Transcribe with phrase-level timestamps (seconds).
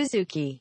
[0.00, 0.60] Suzuki.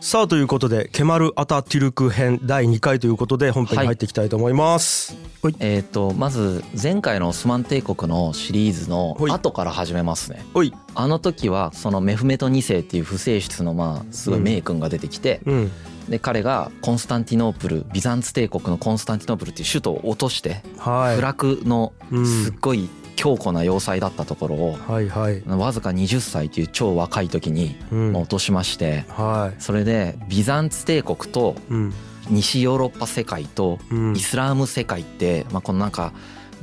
[0.00, 5.16] さあということでケマル・アタティルク編第2回ということで本編に入っていきたいと思います、
[5.58, 9.32] えー、とまず前回のオスマン帝国のシリーズのはい。
[9.32, 10.44] 後から始めますね。
[10.54, 10.72] おい。
[10.94, 15.72] あの時はそのメフメト2世っていう不正室のまあすごい名君が出てきて、うん。
[16.08, 21.16] で彼がコンスタンティノープルビザンツ帝国のコンスタンティノープルっていう首都を落としてはい。
[21.16, 22.26] 不落のうん。
[22.26, 25.42] すっごい強固な要塞だったところをはいはい。
[25.46, 27.76] わずか20歳という超若い時に
[28.14, 29.60] 落としましてはい。
[29.60, 31.92] それでビザンツ帝国とうん。
[32.28, 34.16] 西ヨーロッパ世界とうん。
[34.16, 36.12] イスラーム世界ってまあこのなんか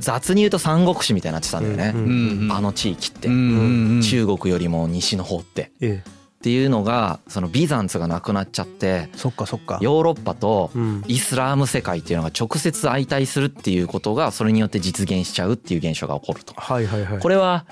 [0.00, 1.92] 雑に言うと三国志みたいになってたんだよね。
[1.94, 1.98] う
[2.46, 5.70] んあの地域って、ん中国よりも西の方って。
[5.80, 6.02] え
[6.44, 9.78] っていうのがそのビザンツがなくなっちゃってそっかそっか。
[9.80, 10.70] ヨーロッパと
[11.08, 16.52] イスラーム世界っていうのが直接相対するっていうことがそれによって実現しちゃうっていう現象が起こると。
[16.54, 17.18] はいはいはい。
[17.18, 17.64] これは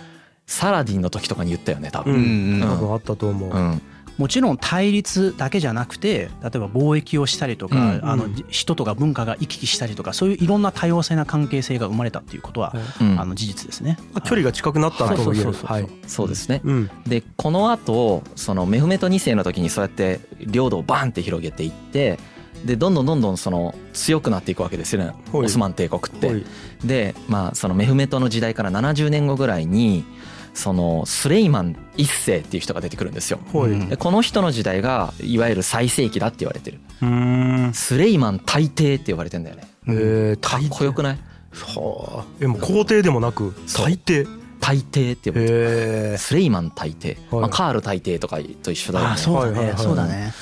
[0.47, 2.61] サラディンの時とかに言ったよね多う分。
[2.61, 2.63] ん。
[2.63, 3.51] 多分あったと思う。
[3.51, 3.83] うん
[4.23, 13.21] もちろん対立だけじゃなくて例えば貿易をしたりとか、うんあの人とか文化が行き来したりとかそういういろんな多様性な関係性が生まれたっていうことは、うん。
[13.21, 13.99] あの事実ですね。
[14.13, 15.71] まあ距離が近くなったとも言えるそうそうそうそう。
[15.73, 15.89] はい。
[16.07, 16.61] そうですね。
[16.63, 16.91] うん。
[17.07, 22.19] でこの後そのメフメト2世の時にそうやって領土をバンって広げていって
[22.65, 25.09] でどんどんどんどんその強くなっていくわけですよね。
[25.33, 25.45] はい。
[25.45, 26.45] オスマン帝国って。
[26.85, 30.05] でまあそのメフメトの時代から70年後ぐらいに
[30.55, 33.39] そのスレイマン一世っていう人が出てくるんですよ。
[33.53, 33.73] ほい。
[33.73, 36.79] うんでこの人の時代がいわゆる最盛期だって言われてる。
[37.75, 39.65] スレイマン大帝って言われてんだよね。
[39.89, 40.41] えー。
[40.41, 41.19] かっこよくない？
[41.53, 42.25] はあ。
[42.41, 43.87] えもう皇帝でもなくそう。
[43.87, 44.27] 最低
[44.61, 45.53] 大帝って呼ばれて
[46.13, 47.41] るスレイマン大帝、はい。
[47.41, 49.13] まあ、カール大帝とかと一緒だよね。
[49.13, 50.33] あそうだね、そうだね。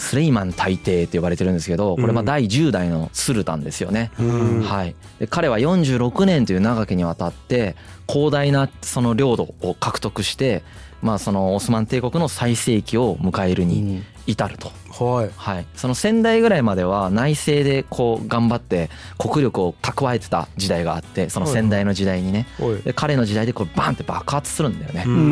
[0.00, 4.10] スレイマン大帝って呼ばれてるんですけどこれま第10代のスルタンですよね。
[4.18, 4.62] うん。
[4.62, 7.76] はい、で彼は46年という長きにわたって
[8.08, 10.62] 広大なその領土を獲得して、
[11.02, 14.70] まあ、そのオスマン帝国の最盛期を迎えるに至ると、
[15.04, 15.30] はい。
[15.34, 22.76] はい、その先代ぐらいまでは内政でこう頑張って国力を蓄えてた時代があってその先代の時代にねおい。
[22.82, 25.04] で彼の時代でこうバンって爆発するんだよね。
[25.06, 25.10] う。
[25.10, 25.26] うんうんう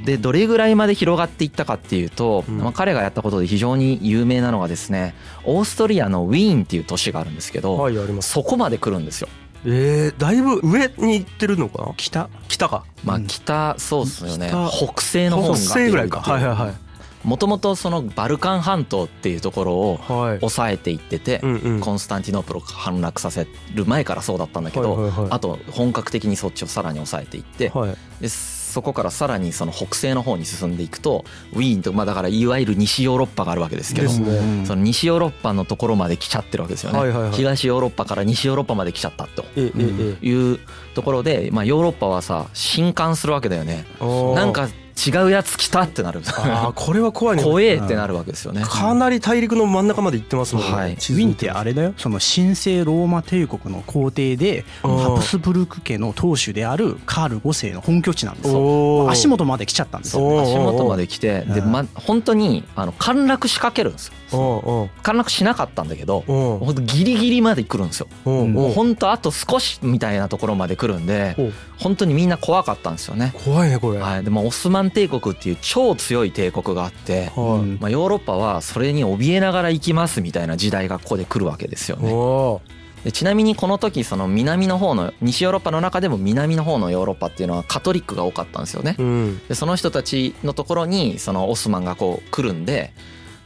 [0.00, 0.04] ん。
[0.04, 2.58] でどれぐらいまで広がっていったかっていうと、うん。
[2.58, 9.28] まあ、彼がやったことで非常に有名なのがですねオーストリアのウィーンっていう都市があるんですけど、はいそこまで来るんですよ。
[9.66, 11.86] えーだいぶ上に行ってるのか？
[11.86, 12.28] な北。
[12.48, 12.84] 北か。
[13.04, 13.26] まあうん。
[13.26, 14.48] 北そうっすよね。
[14.48, 14.68] 北。
[14.92, 16.20] 北西の方が北西ぐらいか。
[16.20, 17.26] はいはいはい。
[17.26, 20.38] もともとそのバルカン半島っていうところをはい。
[20.40, 21.80] 抑えていってて、うんうん。
[21.80, 25.28] コンスタンティノープルを反落させる前からそうだったんだけど、はいはいはい。
[25.30, 27.96] あと本格的にそっちをさらに抑えていって、はい。
[28.20, 28.28] で
[28.74, 40.58] そこからさらにその北西の方に進んでいくとウィーンとまあだからいわゆる西ヨーロッパがあるわけですけどその西ヨーロッパのところまで来ちゃってるわけですよね、東ヨーロッパから西ヨーロッパまで来ちゃったという
[40.94, 43.84] ところで、まあ、ヨーロッパはさ震撼するわけだよね。
[44.34, 47.42] なんか違うやつ来たってなるあーこれは怖いね。
[47.42, 48.62] 怖えってなるわけですよね。
[48.62, 50.92] かなり大陸の真ん中まで行ってますもんね、はい。
[50.92, 51.94] ウィーンってあれだよ。
[51.96, 54.96] その神聖ローマ帝国の皇帝でうん。
[54.96, 59.10] ハプスブルク家の当主であるカール5世の本拠地なんですよ。
[59.10, 61.40] 足元まで来ちゃったんですよ足元まで来て。
[61.42, 66.64] で、うんま、本当にあの陥落しかけるんですよ陥落しなかったんだけどおう。
[66.64, 68.08] 本当ギリギリまで来るんですよ。
[68.24, 71.36] もう本当あと少しみたいなところまで来るんで
[71.78, 73.34] 本当にみんな怖かったんですよね。
[73.44, 74.24] 怖いねこれ、はい。
[74.24, 82.10] でもオスマン帝国っていう超強い帝国があってまあ、ヨーロッパはそれに怯えながら行きますみたいな時代がここで来るわけですよね。
[83.12, 88.96] ちなみにこの時その南の方の西ヨーロッパの中でも南の方のヨーロッパっていうのはカトリックが多かったんですよね。
[89.46, 92.94] でその人たちのところにそのオスマンがこう来るんで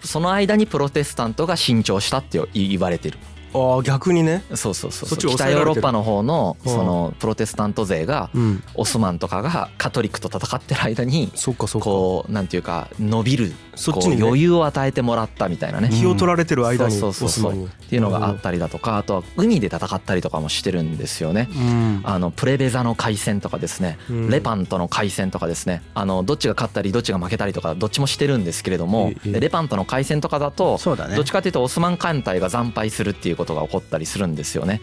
[0.02, 3.18] その間にプロテスタントが伸長したって言われてる。
[3.54, 4.44] ああ逆にね。
[4.54, 8.62] そうそうそう北ヨーロッパの方のうんそのプロテスタント勢がうん。
[8.74, 11.86] オスマンとかがカトリックと戦ってる間にそっかそっか。
[11.86, 14.22] こうなんていうか伸びるそっちにね。
[14.22, 15.88] 余裕を与えてもらったみたいなね。
[15.88, 17.64] 気を取られてる間にオそうそうそう。
[17.64, 21.48] っていうのがあったりだとかあとは海で戦ったりとかもしてるんですよね。
[21.54, 22.00] うん。
[22.04, 23.98] あのプレベザの海戦とかですね。
[24.10, 24.30] うん。
[24.30, 25.82] レパントの海戦とかですね。
[25.94, 31.14] あのどっちが勝ったりどっちが負けたりとかどっちもしてるんですけれどもレパントの海戦とかだとそうだね。
[31.14, 34.80] どっちかというとオスマン艦隊が惨敗するっていうことが起こったりするんですよね。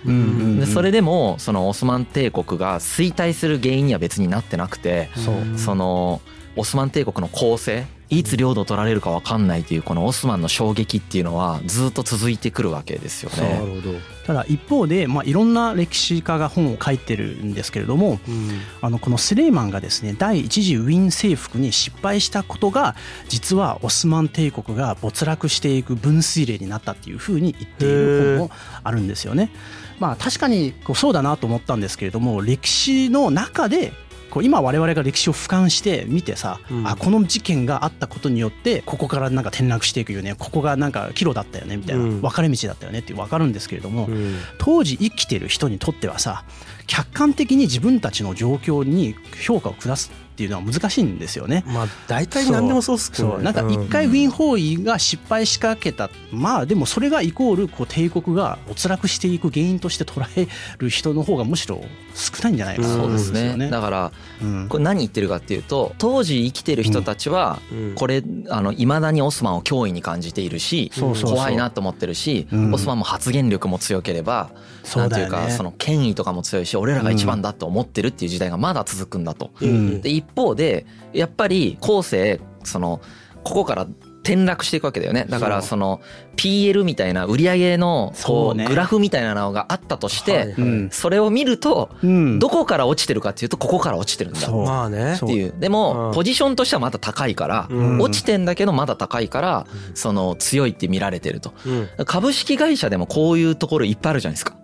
[0.59, 5.09] でそれでもそのオスマン帝国が衰退する原因には別になってなくて
[5.57, 6.21] その
[6.55, 13.59] オスマン帝国の構成いつ領土を取られるか分かんないというこのオスマンの衝撃っていうのはずっと続いてくるわけですよなね。
[13.59, 18.49] るほどただ一方で、まあ、いろんな歴史家が本を書いてるんですけれどもうん
[18.81, 22.95] あのこのスレイマンがですね第一次ウィーン征服に失敗したことが
[23.27, 28.51] 実はオスマン帝国が没落していく分水嶺になったっていうふうに言っている本も
[28.83, 29.51] あるんですよね。
[29.99, 33.93] まあ確かにそうだなと思ったんですけれども歴史の中で
[34.35, 36.85] こう今我々が歴史を俯瞰して見てさ、うん。
[36.85, 40.35] あこの事件があったことによってここからなんか転落していくよね。
[40.37, 42.21] ここがなんか岐路だったよねみたいな、うん。
[42.21, 44.35] 分かれ道だったよねって分かるんですけれども、うん。
[44.57, 46.43] 当時生きてる人にとってはさ
[46.85, 51.63] 客観的に自分たちの状況に評価を下すっていうのは難しいんですよね。
[51.65, 52.95] まあ大体何でもそう。
[52.97, 53.43] っすけどね。
[53.45, 61.81] なんか一回ウィン・ホーイが失敗しかけたまあでもそれがイコールこう帝国が没落していく原因として捉える人の方がむしろ
[62.13, 62.87] 少ないんじゃないかな。
[62.89, 63.55] とそうですね。
[63.55, 63.69] ね。
[63.69, 64.11] だから
[64.41, 64.67] うん。
[64.67, 67.95] これ何言ってるかっていうと当時生きてる人たちはうん。
[67.95, 70.91] これあの未だにオスマンを脅威に感じているし
[71.23, 72.73] 怖いなと思ってるしうん。
[72.73, 74.51] オスマンも発言力も強ければ
[74.95, 79.51] なんていうかその権威とかも強いし俺らが一番だと思ってるっていう時代がまだ続くんだと。
[79.61, 80.01] うん。
[80.01, 83.01] で一方でやっぱり後世その
[83.43, 83.87] ここから
[84.23, 85.25] 転落していくわけだよね。
[85.29, 86.01] だからその
[86.35, 90.89] PL みたいな売り上げのそこうグラフみたいなのがあったとしはいてうん。
[90.91, 92.39] それを見るとうん。
[92.39, 95.53] どこから落ちてるかっていうとここから落ちてるんだっていう。
[95.57, 95.73] でうん。
[95.73, 97.99] もポジションとしてはまだ高いからうん。
[97.99, 101.53] 落ちてんだけどまだ高いからその強いって見られてると。
[101.65, 101.89] うん。
[102.05, 104.55] 株式会社でもこういうところいっぱいあるじゃないですか。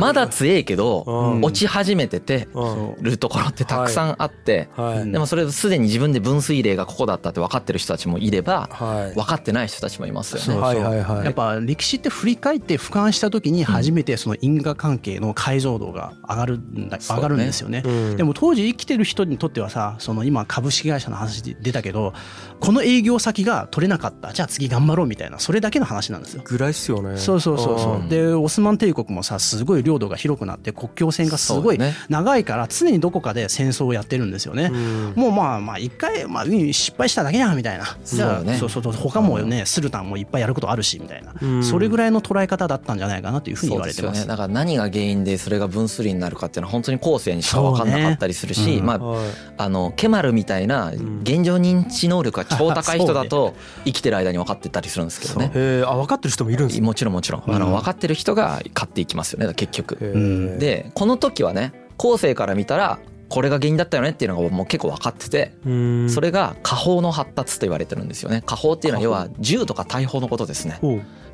[0.00, 1.42] まだ強いけどうん。
[1.44, 2.48] 落ち始めてて
[3.00, 5.12] るところってたくさんあってはい。
[5.12, 9.14] でもそれすでに自分で分水嶺がここだったって分かってる人たちもいればはい。
[9.14, 10.60] 分かってない人たちもいますよね。
[11.14, 11.24] はい。
[11.24, 17.82] やっぱ歴史って振り返って俯瞰した時に初めてその因果関係の解像度が上がるんだ上がるんですよね。
[17.84, 18.16] うん。
[18.16, 22.12] でも当時生きてる人にとってはさその今株式会社の話で出たけど
[22.60, 24.32] この営業先が取れなかった。
[24.32, 25.38] じゃあ次頑張ろうみたいな。
[25.38, 26.42] それだけの話なんですよ。
[26.44, 27.16] ぐらいっすよね。
[27.16, 27.96] そうそうそうそう。
[27.96, 28.08] うん。
[28.08, 31.78] でオスマン帝国もさすごい領土が広くなって国境線がすごい
[32.08, 34.70] 長いから常にどこかで戦争をやってるんですよね。
[34.72, 35.12] うん。
[35.16, 37.84] もうまあまあ一回まあうん失敗しただけやんみたいな。
[38.04, 38.56] じゃあそうね。
[38.56, 38.92] そうそうそう。
[38.92, 41.34] 他もねスルタンもいっぱいやることあるしみたいな。
[41.40, 41.64] うん。
[41.64, 44.20] それぐらいの捉え方だったんじゃないかなというふうに言われてます。
[44.20, 44.28] すよね。
[44.28, 48.86] だから何が原因でそれが分水嶺になるかっていうのは本当に後世にしか分かんなかったりするし、ねうん。
[48.86, 49.30] まあはい。
[49.58, 53.54] あのケマルみたいな現状認知能力が超高い人だと
[53.84, 55.50] 生きてる間に分かってたりするんですけどね。
[55.54, 56.86] へえあ分かってる人もいるんですね。
[56.86, 57.44] もちろんもちろん。
[57.46, 60.56] あの分かってる人が勝っていきますよね結局。
[60.58, 62.98] でこの時はね後世から見たら
[63.32, 66.10] これが原因だったよねっていうのがもう結構分かっててうん。
[66.10, 68.42] それが火砲の発達と言われてるんですよね。
[68.44, 70.78] 火砲っていうのは要は銃とか大砲のことですね。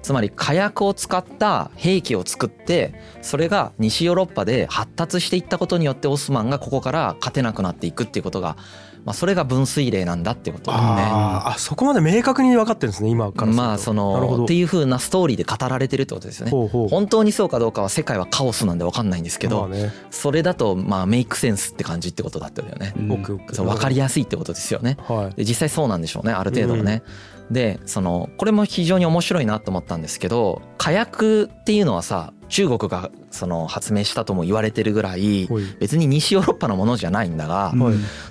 [0.01, 8.57] つまり火薬を使った兵器を作ってそれが西ヨーロッパで発達していったことによってオスマンがここから勝てなくなっていくっていうことが、
[9.05, 10.89] まあ、それが分水嶺なんだってことだよね。
[11.11, 16.51] あそこまで明確に分かってるんですね今からまあそのっていう風なストーリーで語られてるってことですよね。
[16.51, 22.95] ほうほう本当にそうかどうかは世界はカオスなんで分かんないんですけど、まあねそれだとまあメイクセンスって感じってことだったよね。
[22.97, 24.97] うんそう分かりやすいってことですよね。
[25.07, 27.03] はいで実際そうなんでしょうねある程度はね。
[27.51, 35.49] でそのこれも非常に面白いなと思ったんですけど火薬っていうのはさ中国がその発明したとも言われてるぐらい
[35.79, 37.73] 別に西ヨーロッパのものじゃないんだが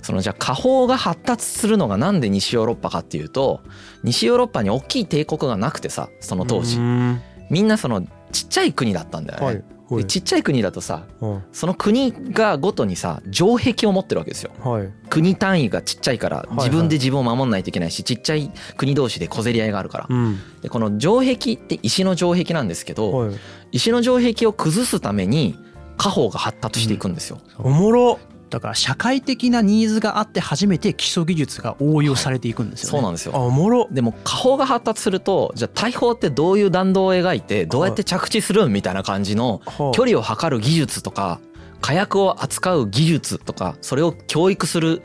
[0.02, 3.62] そのじゃあ火砲が発達するのがなんで西ヨーロッパかっていうと
[4.04, 6.78] 西ヨーロッパに大きい帝国がなくてさその当時。
[6.78, 7.22] うん。
[7.50, 9.64] みんなそのちっちゃい国だったんだよはいね。
[9.90, 11.44] でちっちゃい国だとさうん。
[11.54, 14.52] その国がごとにさ城壁を持ってるわけですよ。
[14.60, 14.92] はい。
[15.10, 16.56] 国単位がちっちゃいからはい。
[16.56, 20.08] 自分で自分を守んないといけないしちっちゃい国同士で小競り合いがあるから。
[20.10, 20.40] うん。
[20.62, 23.36] でこの城壁って石の城壁なんですけどはい
[23.72, 25.58] 石の城壁を崩すために
[25.98, 27.40] 火砲が発達していくんですよ。
[27.58, 28.20] おもろ。
[28.50, 32.92] だから社会的なニーズがあって初めて基礎技術が応用されていくんですよね。
[32.92, 33.34] そうなんですよ。
[33.36, 33.88] あおもろ。
[33.92, 39.92] でも火砲が発達するとじゃあ大砲ってどういう弾道を描いてどうやって着地するんみたいな感じのはあ。
[39.94, 41.40] 距離を測る技術とか
[41.82, 45.02] 火薬を扱う技術とかそれを教育する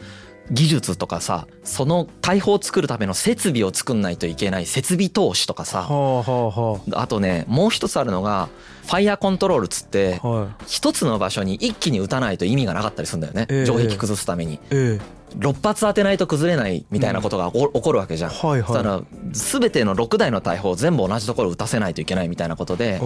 [0.52, 8.48] 技術とかさその大砲を作るための設備を作んないといけない設備投資とかさはあとねもう一つあるのが
[8.84, 10.20] ファイヤーコントロールっつって
[10.66, 13.46] 一つの場所に一気に撃たないと意味がなかったりするんだよね。
[13.48, 13.64] ええ。
[13.64, 14.58] 城壁崩すために。
[14.70, 14.98] え
[15.38, 18.32] 6発当てないと崩れないみたいなことが起こるわけじゃん。
[18.32, 18.60] えはい。
[18.60, 23.00] そしたはら全ての6台の大砲を全部同じところを撃たせないといけないみたいなことで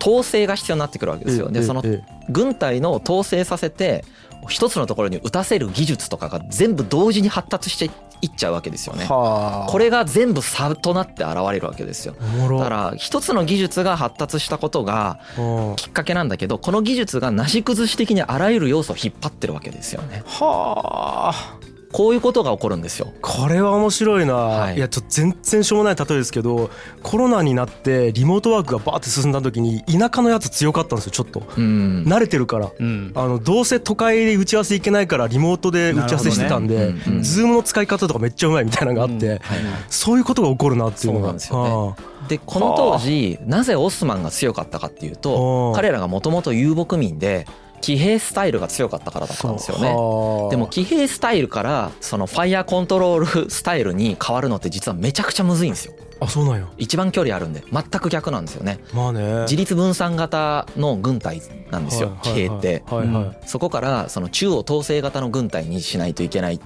[0.00, 1.46] 統制が必要になってくるわけですよ。
[1.46, 2.02] ええでそのえ。
[2.28, 4.04] 軍隊の統制させて
[4.48, 7.90] 一つのところに撃たせる技術とかが全部同時に発達して
[8.22, 9.04] いっちゃうわけですよね。
[9.06, 12.14] はあこれが全部差となって現れるわけですよ。
[12.58, 20.22] だから一つの技術が発達したことがうんきっかけなんだけどこの技術がなし崩し的にあらゆる要素を引っ張ってるわけですよね。
[20.26, 21.59] はあ
[21.92, 23.12] こういうことが起こるんですよ。
[23.20, 24.76] これは面白いな、はい。
[24.76, 26.70] い、やちょっと全然しょうもない例えですけど
[27.02, 31.42] コロナになってリモートワークがバーって進んだ時に田舎のやつ強かったんですよちょっと。
[31.56, 32.04] うん。
[32.06, 32.70] 慣れてるから。
[32.78, 33.12] うん。
[33.14, 37.22] あのどうせ都会で打ち合わせ行けないからリモートで打ち合わせしてたんで、ねうんうん。
[37.22, 39.40] Zoom の使い方とかめっちゃうまいみたいなのがあって、うんはい。
[39.88, 41.20] そういうことが起こるなっていうのが。
[41.20, 41.96] そうなんですよ
[42.28, 47.46] でこの当時なぜオスマンが強かったかっていうはとあ彼らがもともと遊牧民で
[47.80, 49.88] 騎兵スタイルが強かったからだったんですよね。
[49.88, 55.94] はあでも騎兵スタイルからそのファイヤーコントロールスタイルに変わるのって実はめちゃくちゃむずいんですよ。
[56.20, 58.78] あそうなんや一番距離あるんで全く逆なんですよね。
[58.92, 62.82] まあね自立分散型の軍隊なんですよ騎兵って。
[62.90, 66.60] はいはいはいうんそこからその中央統制型の軍隊にしないといけないっ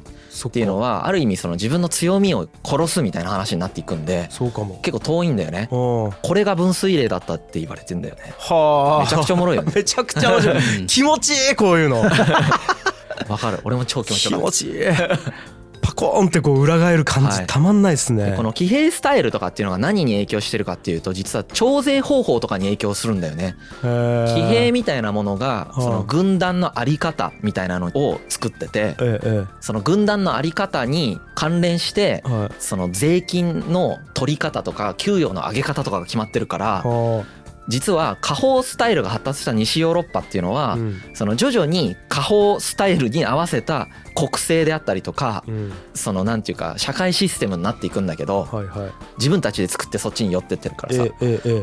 [0.48, 4.76] っていうのはある意味その自分の強みを殺すみたいな話になっていくんでそうかも。
[4.82, 5.68] 結構遠いんだよね。
[5.70, 6.12] うん。
[6.22, 8.34] これが分水嶺だったって言われてんだよね。
[8.38, 9.04] はあ。
[9.04, 9.72] めちゃくちゃおもろいよね。
[9.76, 10.86] めちゃくちゃ面白い。
[10.86, 12.02] 気持ちいいこういうの。
[13.28, 13.60] わかる。
[13.64, 14.74] 俺も超気持ち気よかっ持ちいい。
[14.82, 15.18] パ
[16.04, 17.32] コーンってこう裏返る感はい。
[17.32, 18.32] じたまんないですね。
[18.32, 18.36] た。
[18.36, 23.56] この騎兵スタイルとかっていうのが何に影響してるかっていうと実は徴税方法とかに影響するんだよね。
[23.80, 32.22] 騎兵みたいなものがうんその軍団のあり方みたいなのを作っててええその軍団のあり方に関連して
[32.58, 37.24] その税金の取り方とか給与の上げ方とかが決まってるからは
[37.66, 41.00] 実は下方スタイルが発達した西ヨーロッパっていうのはあうん。
[41.14, 45.72] その徐々に下方スタイルに合わせた国政であったりとかうん。
[45.94, 48.90] そのなんていうか社会システムになっていくんだけどはいはい。
[49.18, 51.04] 自分たちで作ってそっちに寄ってってるからさ。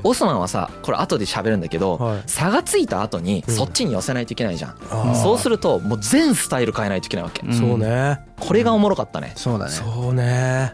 [0.04, 2.24] オスマンはさこれ後で喋るんだけどはい。
[2.26, 5.16] 差がついた後にうんそっちに寄せないといけないじゃん。
[5.16, 7.46] そうするともう全スタイル変えないといけないわけ。
[7.46, 7.54] うん。
[7.54, 8.20] そうね。
[8.40, 9.34] これがおもろかったね。
[9.36, 9.72] そうだね。
[9.72, 10.74] そうね。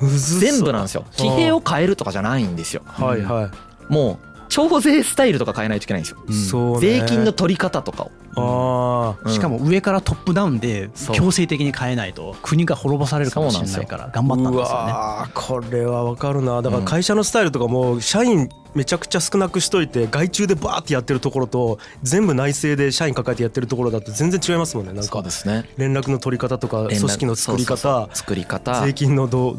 [0.00, 1.04] 全部なんですよ。
[1.16, 2.82] 騎兵を変えるとかじゃないんですよ。
[2.86, 3.92] はいはい。
[3.92, 4.25] もう
[4.56, 6.12] 徴税スタイルとか変えないといけないんです
[6.54, 6.72] よ。
[6.74, 6.80] うん。
[6.80, 9.32] 税金の取り方とかをあうん。
[9.32, 14.92] しかも上からトップダウンで強制的に変えないと国が滅ぼされるかもしれないから頑張ったんうですよね。
[14.92, 16.62] わーこれはわかるな。
[16.62, 24.92] だから会社のスタイルとかも社員めちゃくちゃ少なくしといて外注でバーってやってるところと全部内政で社員抱えてやってるところだと全然違いますもんね。
[24.92, 25.64] なんかですね。
[25.78, 28.08] 連絡の取り方とか組織の作り方。
[28.12, 28.84] 作り方。
[28.84, 29.58] 税金のどう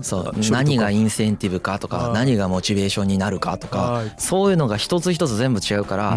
[0.52, 2.14] 何がインセンティブかとかはい。
[2.14, 4.14] 何がモチベーションになるかとかはい。
[4.20, 6.12] そういうのが一つ一つ全部違うから、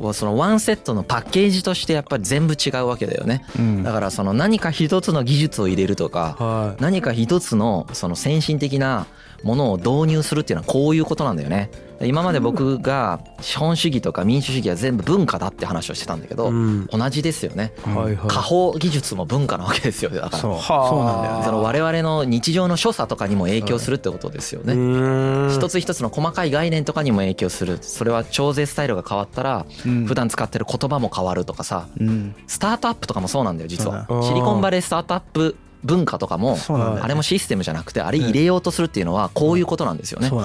[0.00, 0.14] うん。
[0.14, 3.44] そのワンセットのパッケージとしてやっぱり全部違うわけだよね。
[3.56, 3.82] うん。
[3.82, 6.82] だからその何か一つの技術を入れるとかはい。
[6.82, 9.06] 何か一つのその先進的な
[9.42, 11.70] ものを導入するっていうのはこういうことなんだよね。
[12.06, 16.86] 今まで僕が資本主義とか民主主義は全部文化だって話をしてたんだけどうん。
[16.86, 17.72] 同じですよね。
[17.84, 18.28] はいはい。
[18.28, 20.38] 下方技術も文化なわけですよだから。
[20.38, 20.52] そう。
[20.52, 20.88] はあ。
[20.88, 21.44] そうなんだよね。
[21.44, 24.74] その我々の日常の所作とかにも影響するってことですよね。
[24.74, 27.78] ね一つ一つの細かい概念とかにも影響する。
[27.80, 30.06] それは徴税スタイルが変わったらうん。
[30.06, 31.86] 普段使ってる言葉も変わるとかさ。
[32.00, 32.34] うん。
[32.46, 34.06] スタートアップとかもそうなんだよ実は。
[34.22, 40.28] シリコンバレースタートアップ文化とかもあれもシステムじゃなくてあれ入れようとするっていうのはこういうことなんですよね。
[40.30, 40.36] 距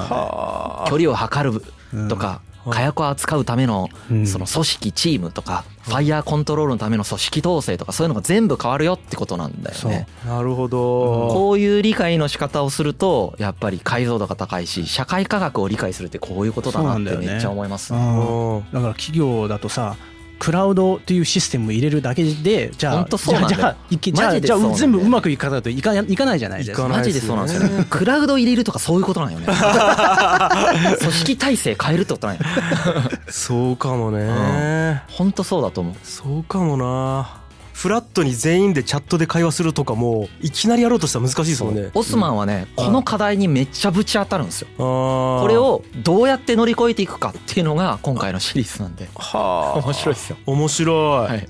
[0.98, 1.64] 離を測る
[1.94, 2.74] うんとかうん。
[2.74, 4.28] 火薬を扱うためのうん。
[4.28, 10.08] その組織チームとかファイヤーコントロールのための組織統制とかそういうのが全部変わるよってことなんだよね。
[10.26, 11.30] なるほど。
[11.30, 18.00] こういう理解の仕方をするとやっぱり解像度が高いし社会科学を理解するってこういうことだなってめっちゃ思いますね。
[18.00, 18.74] うん。
[18.74, 19.96] だから企業だとさ
[20.40, 27.86] クラウドっていうシステム入れるだけでじゃほあじゃあじゃあいけじゃあ全部うまくいくかだといかいかないじゃないですかマジでそうなんですよね。
[27.90, 29.48] クラウド入れるとかそういうことなんよね。
[31.00, 32.42] 組織体制変えるってことなんよ。
[33.30, 35.96] そうかもね本当そうだと思う。
[36.04, 37.47] そうかもな
[37.78, 41.92] フラットに全員でチャットで会話するとかもいきなりやろうとしたら難しいですもんね。
[41.94, 44.68] オスマンはね、この課題にめっちゃぶち当たるんですよ。
[44.78, 49.08] ここれをどうやって乗り越えていくかっていうのが今回のシリーズなんで。
[49.14, 49.80] はあ。
[49.86, 50.38] 面白いですよ。
[50.48, 51.48] 面白い、はい。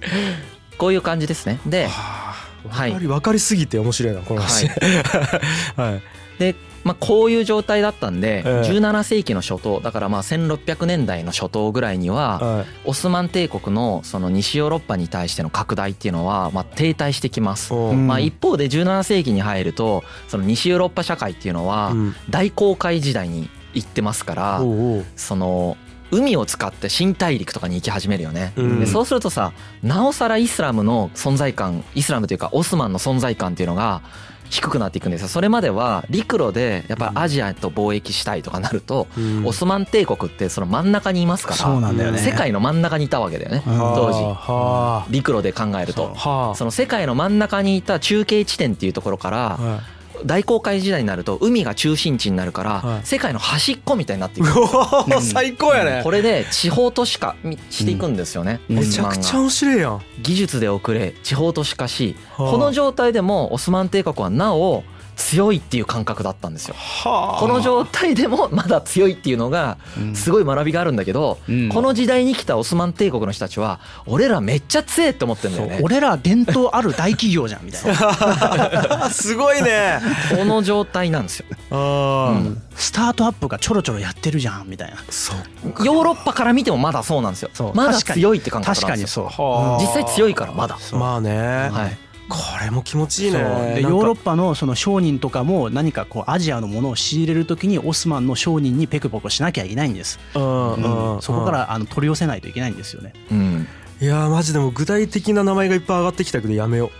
[0.77, 1.61] こういう感じですね。
[1.65, 2.75] で、はあ。
[2.75, 2.89] はい。
[2.89, 4.67] 分かり分かりすぎて面白いなこの話。
[4.67, 6.03] はい、
[6.39, 6.55] で、
[6.87, 8.61] まあ、こういう状態だったんで、ええ。
[8.61, 12.65] 17世紀の初頭だからまあ1600年代の初頭ぐらいにははい。
[12.85, 17.73] オスマン帝国のその西ヨーロッパに対しての拡大っていうのはまあ停滞してきます。
[17.73, 22.15] まあ、一方で17世紀に入るとその西ヨーロッパ社会っていうのはうん。
[22.29, 24.61] 大航海時代に行ってますから
[25.15, 25.77] その
[26.09, 28.53] 海を使って新大陸とかに行き始めるよね。
[28.55, 29.51] うそうするとさ
[29.83, 34.01] なおさらイスラムの存在感イスラムというかオスマンの存在感っていうのが
[34.49, 35.27] 低くなっていくんですよ。
[35.27, 39.45] それまでは陸路でやっぱアジアと貿易したいとかなると、うん。
[39.45, 44.23] オスマン帝国ってその真ん中にいますから世界の真ん中にいたわけだよね、うん当時。
[44.23, 46.15] は陸路で考えると。
[46.55, 49.81] その世界の真ん中にいた中継地点っていうところからは
[50.25, 53.05] 大航海時代になると海が中心地になるからはい。
[53.05, 54.49] 世界の端っこみたいになっていく。
[54.49, 56.01] いう最高やね。
[56.03, 58.77] これで地方都市化みしていくんですよね、うん。
[58.77, 60.01] オめちゃくちゃ面白いやん。
[60.21, 64.83] 技術で遅れ地方都市化しはあこの状態でもオスマン帝国はなお
[65.17, 66.75] 強いっていう感覚だったんですよ。
[66.77, 69.77] はこの状態でも まだ強いっていうのが
[70.13, 71.69] すごい学びがあるんだけど、うん。
[71.69, 75.79] この時代に来たオスマン帝国の人たちは俺らめっちゃ強えって思ってんだよね。
[75.81, 79.05] 俺ら伝統ある大企業じゃんみたいな。
[79.05, 79.99] あ すごいね。
[80.37, 81.45] この状態なんですよ。
[81.71, 82.61] ああ、うん。
[82.75, 84.97] スタートアップがちょろちょろやってるじゃんみたいな。
[85.09, 85.37] そう。
[85.83, 87.49] ヨーロッパから見てもまだそうなんですよ。
[87.73, 89.25] まだ強いって感覚なんですよ。
[89.25, 89.47] 確かにそう。
[89.49, 90.77] はあ実際強いからまだ。
[90.93, 91.97] まあね、はい。
[92.29, 93.39] これも気持ちいいね。
[93.75, 103.13] でヨーロッパのその商人とかも何かこうアジアのものを仕入れるときにオスマンの商人にペクポクしなきゃいけないんです、うんそこからあの取り寄せないといけないんですよね。
[103.31, 103.67] うん。
[103.99, 106.91] いやーマジでもう具体的な名前がいっぱい上がってきたけどやめよ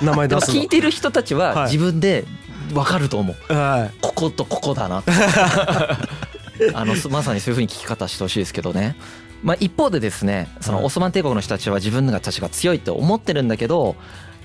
[0.00, 0.04] う。
[0.04, 0.60] 名前出すの。
[0.60, 1.64] 聞いてる人たちははい。
[1.72, 2.26] 自分で
[2.72, 3.54] 分かると思う。
[3.54, 3.98] はい。
[4.00, 5.02] こことここだな。
[6.74, 8.96] あのすまさにそういうふうに聞き方してほしいですけどね。
[9.46, 13.94] まあ、一方でですねそのオスマン帝国の人たちは自分たちが強いって思ってるんだけど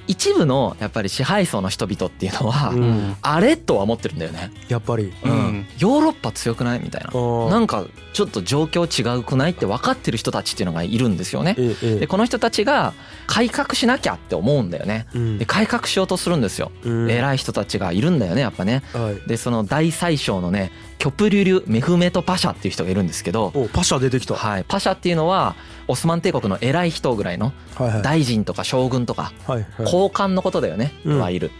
[0.07, 3.15] 一部のやっぱり支配層の人々っていうのは、うん。
[3.21, 5.13] あれとは思ってるんだよね、やっぱり。
[5.23, 5.65] うん。
[5.79, 7.11] ヨーロッパ強くないみたいな。
[7.17, 11.55] うんなんかちょっと状況違うくないって分かってる人たちっていうのがいるんですよね。
[11.57, 11.99] えええ。
[11.99, 12.93] でこの人たちが
[13.27, 15.07] 改革しなきゃって思うんだよね。
[15.13, 15.37] うん。
[15.37, 16.71] で改革しようとするんですよ。
[16.83, 17.09] うん。
[17.09, 18.83] 偉い人たちがいるんだよねやっぱね。
[18.93, 19.27] はい。
[19.29, 24.35] でその大宰相のねキョプリュリュ・メフメト・パシャっていう人がいるんですけど、おパシャ出てきた。
[24.35, 25.55] はい、パシャっていうのは
[25.87, 28.01] オスマン帝国の偉い人ぐらいのはいはい。
[28.03, 29.91] 大臣とか将軍とかはいはい。
[29.91, 31.17] 高官のことだよね、うん。
[31.17, 31.51] いわゆる。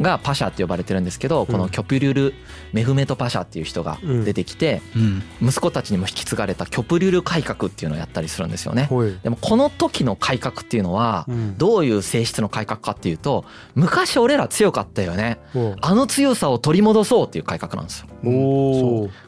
[0.00, 2.34] がパシャって呼ばれてるんですけどこのキョプリュル・
[2.72, 5.22] メフメト・パシャっていう人が出てきてうん。
[5.48, 8.88] 息子たちにも引き継がれたキョプリュル改革っていうのをやったりするんですよね。
[9.22, 11.58] でもこの時の改革っていうのはうん。
[11.58, 15.38] どういう性質の改革かっていうと昔俺ら強かったよね。
[15.54, 18.08] おあの強さを取り戻そうっていう改革なんですよ。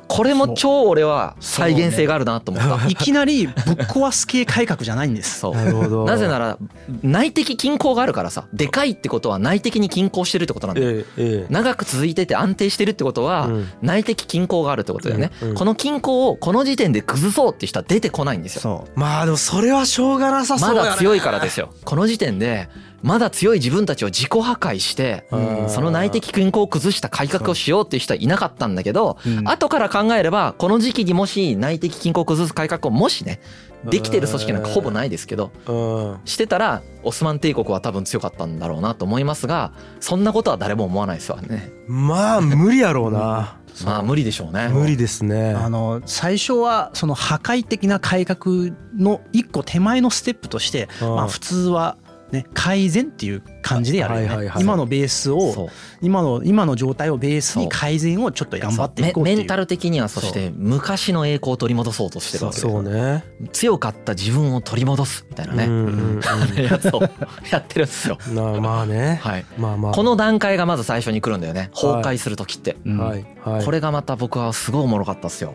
[0.09, 2.89] これも超俺は再現性があるなと思った。
[2.89, 3.55] いきなりぶっ
[3.87, 5.41] 壊す系改革じゃないんです。
[5.41, 5.55] そう。
[5.55, 6.05] なるほど。
[6.05, 6.59] なぜなら
[7.03, 10.91] 内的均衡があるからさでかいってことは内的に均衡してるってことなんだよ。
[10.91, 11.47] ええええ。
[11.51, 13.69] 長く続いてて安定してるってことはうん。
[13.83, 15.55] 内的均衡があるってことだよね、うんうん。
[15.55, 18.63] この均衡をこの時点で崩そうって人は出てこないんですよ。
[18.63, 21.71] そまあでもそれはしょうがなさそうまだ強いからですよ。
[21.85, 22.69] この時点で
[23.03, 25.69] まだ強い自分たちを自己破壊してうん。
[25.69, 33.41] その内的均衡を崩した改革をしようっていう人はいなかったんだけど後から考えればこの時期にもし内的均衡を崩す改革をもしね
[33.85, 36.19] できてる組織なんかほぼないですけどうん。
[36.25, 41.71] してたらオスマン帝国は多分強かったんだろうなと思いますがそんなことは誰も思わないですわね。
[41.87, 43.59] まあ無理やろうな。
[43.85, 44.69] まあ無理でしょうね。
[44.69, 45.55] 無理ですね。
[45.55, 51.15] あの最初はその破壊的な改革の一個手前のステップとしてうん。
[51.15, 51.97] まあ普通は
[52.33, 54.57] ね改善っていう感じでやるよはいはいはい。
[54.57, 55.69] ね今のベースを
[56.01, 59.37] 今の今の状態をベースに改善をちょっと頑張っていこうっていう。
[59.37, 63.25] メメンタル的にはそして昔の栄光を取り戻そうとしてるわけですそうね。
[63.53, 66.21] 強かった自分を取り戻すみたいなね、うんうん
[66.59, 67.01] やつを
[67.51, 68.19] やってるんですよ。
[68.61, 69.21] まあね。
[69.23, 69.93] はい、まあまあ。
[69.93, 71.71] この段階がまず最初に来るんだよね。
[71.75, 73.27] 崩壊する時って、うんはい。
[73.43, 75.55] はいこれがまた僕はすごいおもろかったっすよ。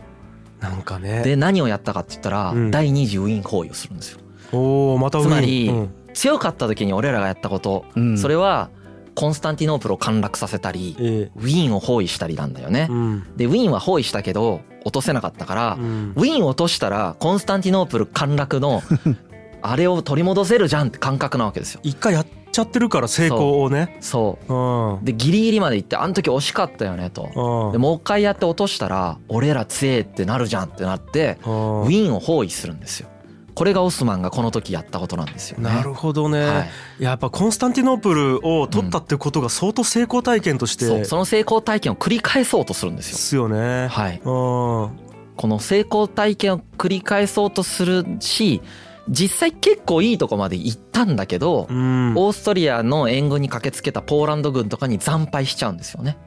[0.60, 1.24] なんかね。
[1.24, 2.72] で何をやったかって言ったら、うん。
[2.72, 4.20] 第二次ウィーン包囲をするんですよ。
[4.52, 8.18] おおまたつまりうん強かった時に俺らがやったこと、うん。
[8.18, 8.70] それは
[9.16, 12.88] コンスタンティノープルを陥落させたりえウィーンを包囲したりなんだよね。
[12.90, 13.38] えうん。
[13.38, 16.14] でウィーンは包囲したけど落とせなかったから、うん。
[16.16, 18.82] ウィーンを落としたらコンスタンティノープル陥落の
[19.62, 21.80] あれを取り戻せるじゃんって感覚なわけですよ。
[21.84, 23.98] 一回やっちゃってるから成功をね。
[24.02, 24.54] そう。
[24.54, 25.06] うん。
[25.06, 27.30] でギリギリまで行ってあの時惜しかったよねと。
[27.36, 27.72] うん。
[27.72, 31.82] でもう一回やって落としたら俺ら強えってなるじゃんってなってうん。
[31.84, 33.10] ウィーンを包囲するんですよ
[33.56, 35.70] これがオスマンがこの時やったことなんですよね。
[35.70, 36.66] なるほどね、は
[37.00, 37.04] い。
[37.04, 41.06] やっぱコンスタンティノープルを取ったってことが相当成功体験として、そう。
[41.06, 43.16] その成功体験を繰り返そうとするんですよ。
[43.16, 43.88] ですよね。
[43.88, 44.18] はい。
[44.18, 44.24] うん。
[44.24, 48.62] この成功体験を繰り返そうとするし
[49.10, 52.14] 実際結構いいとこまで行ったんだけど、うん。
[52.16, 56.18] オーストリアの援軍に駆けつけたポーランド軍とかに惨敗しちゃうんですよね。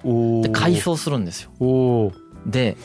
[0.42, 2.12] で改装するんですよ。
[2.44, 2.76] で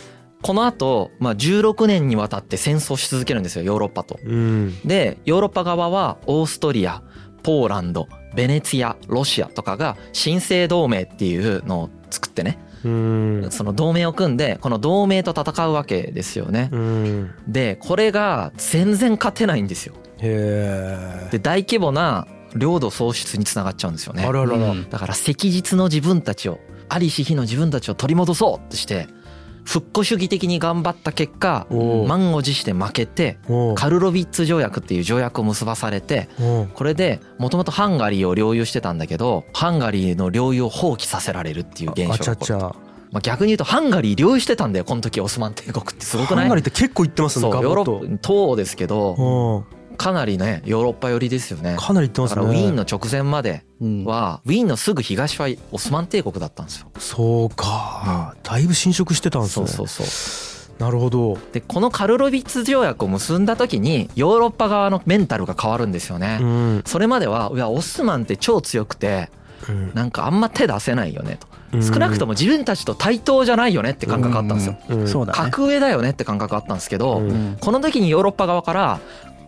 [0.42, 4.20] この後、まあ16年にわたって戦争し続けるんですよヨーロッパと。
[4.24, 7.02] うんでヨーロッパ側はオーストリア
[7.44, 16.70] ポーランドベネツィアロシアとかが新生同盟っていうのを作ってねうんその同盟を組んでこの同盟と戦うわけですよね。
[16.72, 19.96] うんでこれが全然勝てないんですよ。
[20.20, 24.24] へで大規模な領土喪失につながっちゃうんですよね。
[24.24, 29.08] ららら、うんだから赤日の自分たちをありし日の自分たちを取り戻そうってして
[29.64, 31.68] 復古主義的に頑張った結果
[32.08, 33.38] 満を持して負けて
[33.76, 36.30] カルロビッツ条約っていう条約を結ばされて
[36.74, 42.76] これでもともとハンガリーを領有してたんだけどハンガリーの領有を放棄させられるっていう現あ象が
[43.12, 46.40] まあ、逆に言うとハンガリー領有してたんだよこの時オスマン帝国ってすごくない？
[46.44, 48.22] ハンガリーって結構行ってますねそうヨーロッパ東
[48.52, 49.78] 欧ですけどう。
[49.78, 51.76] んかなりねヨーロッパ寄りですよね。
[51.80, 54.06] かなり行ってまだかすねらウィーンの直前までうん。
[54.06, 56.92] はウィーンのすぐ東はオスマン帝国だったんですよ。
[57.00, 58.36] そうか。
[58.44, 59.68] だいぶ侵食してたんですね。
[59.68, 60.82] そうそうそう。
[60.82, 61.38] なるほど。
[61.52, 66.84] でこのカルロヴィッツ条約を結んだ時にヨーロッパ側のメンタルが変わるんですよね、うん。
[66.86, 69.30] それまではいやオスマンって超強くて
[69.70, 69.92] うん。
[69.94, 71.48] なんかあんま手出せないよねと。
[71.82, 75.26] 少なくとも自分たちと対等じゃないよねって感覚あったんですよ。
[75.28, 77.58] 格上だよねって感覚あったんですけど、うんうん。
[77.62, 79.00] この時にヨーロッパ側から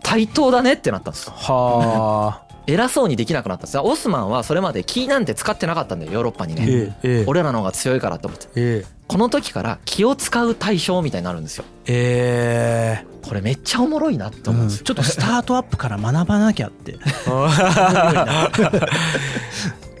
[0.04, 1.32] 対等だねってなったんですよ。
[1.34, 2.54] はあ。
[2.66, 3.82] 偉そうにできなくなったんですよ。
[3.84, 7.24] オスマンはそれまで気なんて使ってなかったんだよヨーロッパにね、ええええ。
[7.26, 8.48] 俺らの方が強いからって思って。
[8.54, 11.64] えこの時から気を使う対象みたいになるんですよ。
[11.86, 13.06] ええ。
[13.26, 16.96] これめっちゃおもろいなって思うんですよ、ちょっとスタートアップから学ばなきゃって。
[16.96, 16.98] え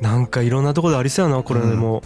[0.02, 2.02] なんかいろんなところでありそうやなこれも。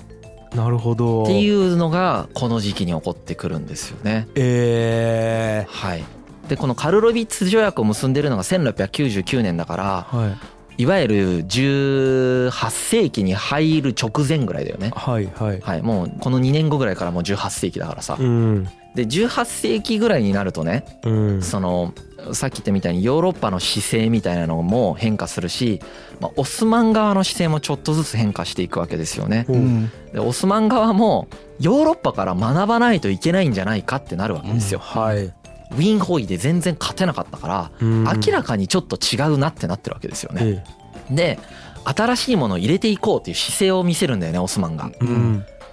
[0.55, 1.25] なるほど。
[1.25, 4.29] っていうのがこの時期に起こってくるんですよね。
[4.35, 5.71] ええ。
[5.71, 6.05] はい
[6.49, 9.85] でこのカルロヴィッツ条約を結んでるのが1699年だから
[10.19, 10.59] はい。
[10.83, 14.93] いわゆる18世紀に入る直前ぐらいだよね。
[14.95, 15.61] はいはい。
[15.61, 18.17] はいもうこの2年後ぐらいからもう18世紀だからさ。
[18.19, 18.65] うん。
[18.95, 21.43] で18世紀ぐらいになるとねうん。
[21.43, 21.93] その
[22.33, 25.81] さっき言ったみたいにヨーロッパの姿勢みたいなのも変化するし、
[26.21, 29.47] まあ、オスマン側の姿勢もちょっとずつ変化していくわけですよね。
[29.49, 29.61] ううん。
[29.85, 31.27] んでオスマン側も
[31.59, 34.79] ヨーロッパから学ばないといけないんじゃないかってなるわけですよ。
[34.79, 35.33] はい
[35.73, 38.05] ウィーンホイで全然勝てなかったからうん。
[38.05, 40.65] 明らかにちょっと違うなってなってるわけですよね。
[41.11, 41.39] えで
[41.85, 44.91] 新しいものを入れていこうっていう姿勢を見せるんだよねオスマンが。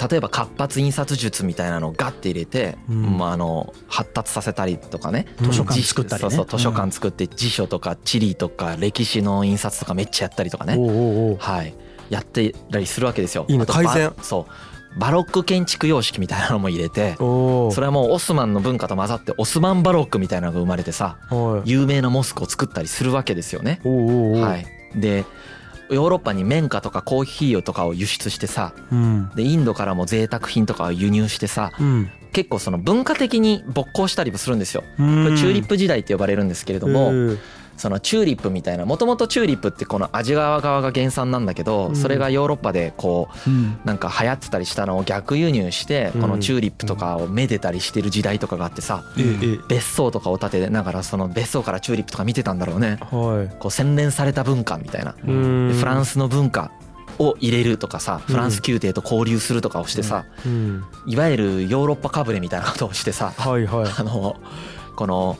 [0.10, 3.17] 例えば活発印刷術みたいなのをガッて入れて、うん。
[3.17, 5.25] まあ、あの発達させたりとかね。
[5.41, 6.29] 図書館作ったりね。
[6.29, 10.77] そうそう図書館作って辞書とか地理とか歴史の印刷とかめっちゃやったりとかね、
[11.39, 11.73] はい、
[12.10, 13.45] やってたりするわけですよ。
[13.47, 14.13] いい改善。
[14.21, 21.69] そうバロック建築様式みたいなのも入れておそれはもうオスマンの文化と混ざってオスマンバロックみたいなのが生まれてさはい。
[21.69, 23.81] 有名なモスクを作ったりするわけですよね。
[23.84, 25.25] はい、で
[25.89, 29.29] ヨーロッパに綿花とかコーヒーとかを輸出してさうん。
[29.36, 32.10] でインドからも贅沢品とかを輸入してさうん。
[32.31, 34.81] 結構その文化的に勃興したりもするんですよ。
[34.81, 37.38] ここれチューリップ時代って呼ばれるんですけれども、え
[37.77, 41.95] そのチューリップみたいなもともとチューリップってこのアジア側が原産なんだけどうん。
[41.95, 43.79] それがヨーロッパでこううん。
[43.85, 46.21] なんか流行ってたりしたのを逆輸入してうん。
[46.21, 49.03] このチューリップとかをめでたりしてる時代とかがあってさ
[49.67, 52.97] 別荘とかを建てながらその別荘からチューリップとか見てたんだろうね。
[53.11, 53.55] はい。
[53.59, 55.13] こう洗練された文化みたいな。
[55.21, 56.71] フランスの文化
[57.17, 58.33] を入れるとかさうん。
[58.33, 60.83] フランス宮廷と交流するとかをしてさうん。
[61.05, 63.45] いわゆるヨーロッパかぶれみたいなことをしてさあ
[64.03, 64.38] の
[64.95, 65.38] この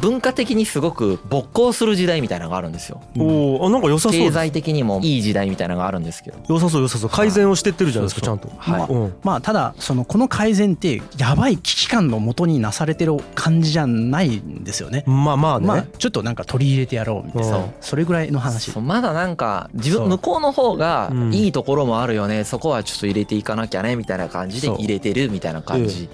[0.00, 3.00] 文化的にすごく勃興する時代みたいなのがあるんですよ。
[3.18, 6.38] おおあなんか良さそう経済的にもいい時代みたいなのがあるんですけど。
[6.48, 7.10] 良さそう良さそう。
[7.10, 8.50] 改善をしてってるじゃないですかちゃんと。
[8.56, 8.92] はい。
[8.92, 9.14] うん。
[9.22, 15.04] まあただそのこの改善ってやばい危機感のもとになされてる感じじゃないんですよね。
[15.06, 18.76] まあまあね、まあちょっとなんか取り入れてやろうみたいそうなそれぐらいの話。
[18.78, 21.36] まだなんか自分向こうの方がうん。
[21.36, 26.08] いいところもあるよね、そこはちょっと入れていかなきゃねみたいな感じで入れてるみたいな感じ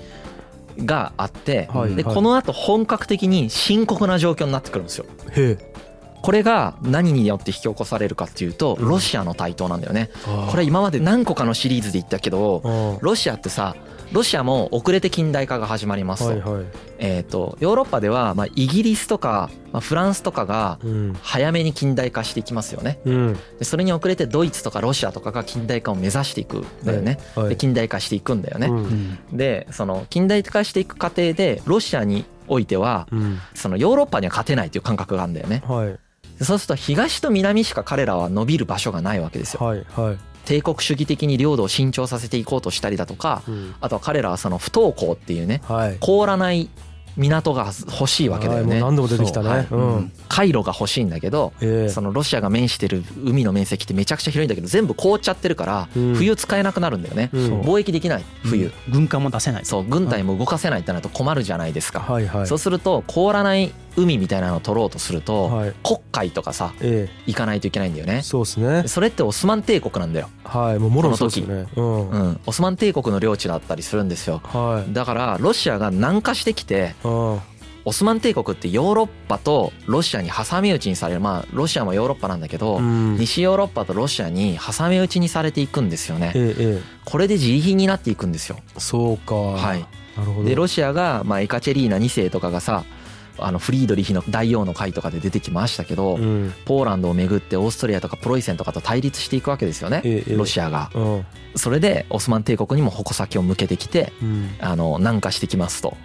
[0.78, 1.94] があって、ではい。
[1.94, 2.04] はい。
[2.04, 5.06] このあと本格的に深刻な状況になってくるんですよ。
[6.22, 10.08] これが何によって引き起こされるかっていうとロシアの台頭なんだよね。
[10.50, 13.74] これ今まで何個かのシリーズで言ったけどあロシアってさ
[14.12, 16.64] ロシアも遅れて近代化が始まりますと,、はいはい
[16.98, 23.00] えー、とヨーロッパではまあイギリスとかまあフランスとかがうん早めに近代化していきますよね。
[23.04, 27.18] うんでそれに遅れてドイツとかロシアとかが近代化を目指していくんだよね。
[27.34, 28.68] はいで近代化していくんだよね。
[28.68, 35.62] ううんんでその近代化していく過程でロシアにおいてはうんそのヨーロッパには勝てないという感覚があるんだよね。
[35.66, 35.98] はい
[36.38, 39.64] でそうすると東と南しか彼らは伸びる場所がないわけですよ。
[39.64, 43.74] はいはい帝国主義的に領土を伸長させていこうとしたりだとかうん。
[43.80, 45.96] あとは彼らはその不登校っていうねはい。
[46.00, 46.68] 凍らない
[47.14, 48.80] 港が欲しいわけだよね。
[48.80, 49.66] 何度も出てきたね。
[49.68, 49.78] そう。
[49.78, 49.96] うん。
[49.96, 50.12] うん。
[50.28, 51.88] 回路が欲しいんだけどええ。
[51.90, 56.14] そのロシアが面してる海の面積ってめちゃくちゃ広いんだけど全部凍っちゃってるからうん。
[56.14, 57.60] 冬使えなくなるんだよね、うん。
[57.60, 59.66] 貿易できない冬、軍艦も出せない。
[59.66, 62.46] そう軍隊も動かせないってなると困るじゃないですか、はいはい。
[62.46, 65.74] そうすると凍らない海みたいなのを取ろうとすると、はい。
[65.82, 68.22] 黒海とかさえ行かないといけないんだよえね。
[68.22, 68.88] そうですね。
[68.88, 72.10] それってオスマン帝国なんだよ、はいもうもろそうですよねうん。
[72.10, 74.40] うん、オスマン帝国の領地だったりするんですよ。
[74.44, 74.92] はい。
[74.92, 77.40] だからロシアが南下してきてうん。
[77.84, 81.20] オスマン帝国ってヨーロッパとロシアに挟み撃ちにされる。
[81.20, 83.16] まあロシアもヨーロッパなんだけど、うん。
[83.16, 86.32] 西ヨーロッパとロシアに挟み撃ちにされていくんですよね。
[86.34, 88.58] えええこれで自費になっていくんですよ。
[88.76, 89.34] えそうか。
[89.34, 89.80] はい。
[90.16, 90.48] なるほど。
[90.48, 92.84] でロシアがまあエカチェリーナ2世とかがさ
[93.38, 96.54] あのフリードリヒの大王の会とかで出てきましたけど、うん。
[96.64, 100.90] ポーランドをめぐってオーストリアとかプロイセンとかと対立していくわけですよね、ええロシアが。
[100.94, 101.26] うん。
[101.54, 104.50] それでオスマン帝国にも矛先を向けてきてうん。
[104.60, 105.96] あの南下してきますと。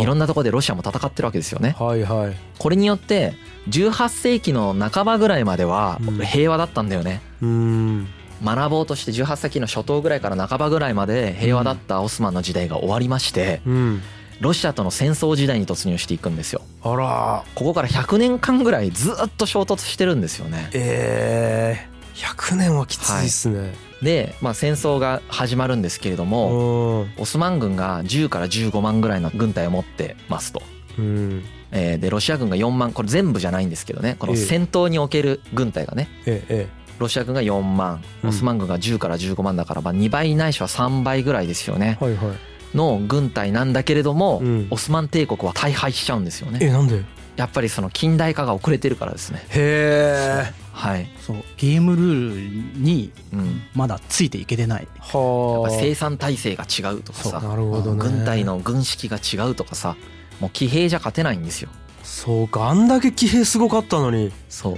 [0.00, 1.76] いろんなところでロシアも戦ってるわけですよね。
[1.78, 2.36] はいはい。
[2.58, 3.34] これによって
[3.68, 6.18] 18世紀の半ばぐらいまではうん。
[6.18, 7.20] 平和だったんだよね。
[7.42, 8.08] うん。
[8.44, 14.02] 学ぼうとして18世紀の初頭ぐらいから半ばぐらいまで平和だったオスマンの時代が終わりましてうん
[14.40, 16.62] ロシアとの戦争時代に突入していくんですよ。
[16.82, 17.44] あら。
[17.54, 20.70] ここから100年間ぐらいずっと衝突してるんですよね。
[20.72, 23.74] ええ100年はきついっすね。
[24.02, 27.12] で、まあ、戦争が始まるんですけれどもうん。
[27.18, 30.62] オスマン軍が10から15万ぐらいの軍隊を持ってますと。
[30.98, 31.44] うん。
[31.72, 34.16] えーでロシア軍が4万これ全部じゃないんですけどね。
[34.18, 36.08] このええ戦闘における軍隊がね。
[36.26, 36.68] ええ
[36.98, 38.30] ロシア軍が4万うん。
[38.30, 41.98] オスマン軍が10から15万だからまあ2倍ないしは3倍ぐらいですよね。
[42.00, 44.68] えはいはいの軍隊なんだけれどもうん。
[44.70, 46.58] オスマン帝国は大敗しちゃうんですよね。
[46.62, 47.04] えなんで？
[47.36, 49.44] やっぱりその近代化が遅れてるからですね。
[49.50, 54.88] へえはい、そうゲームルールにうん、まだついていけてない。
[54.98, 55.70] はあ。
[55.70, 57.40] 生産体制が違うとかさ。
[57.40, 57.98] なるほどね。
[57.98, 59.96] 軍隊の軍式が違うとかさ。
[60.40, 61.70] もう騎兵じゃ勝てないんですよ。
[62.02, 64.32] そうかあんだけ騎兵すごかったのに。
[64.50, 64.76] そう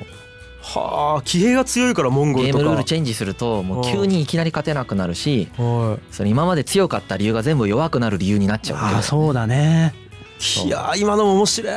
[0.68, 2.59] はあ騎兵が強いからモンゴルとか。
[2.59, 8.83] ゲームルールチェンジするともう急にいきなり勝てなくなるしはそれ今まで強かった理由が全部弱くなる理由になっちゃう。
[8.83, 9.94] わけですああそうだね。
[10.64, 11.74] いいやー今のも面白い。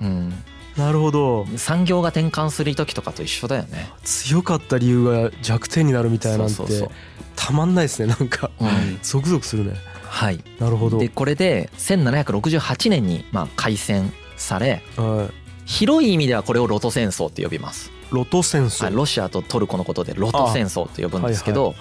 [0.00, 0.32] うん、
[0.76, 1.46] なるほど。
[1.56, 3.90] 産業が転換する時とかと一緒だよね。
[4.02, 6.90] 強かった理由が弱点になるみたいなんてそうそうそう。
[7.36, 8.50] たまんないですねなんか。
[8.60, 8.98] うん。
[9.02, 9.74] ゾクゾクするね。
[10.08, 10.98] はい、なるほど。
[10.98, 15.41] でこれで1768年にまあ開戦されはい
[15.72, 21.74] 広い意味ではこれをロト戦争って呼びます、ロト戦はい争ロシアとトルコのことでロト戦争って呼ぶんですけど、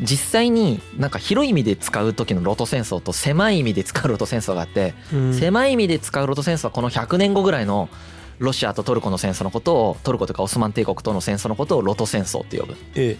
[0.00, 5.34] 実際になんか広い意味で使う時のロト戦争と狭い意味で使うロト戦争があって、うん。
[5.34, 7.88] 狭い意味で使うロト戦争はこの100年後ぐらいの
[8.38, 12.76] ロシアとトルコの戦争のことをトルコとかオスマン帝国との戦争のことをロト戦争って呼ぶ。
[12.94, 13.16] え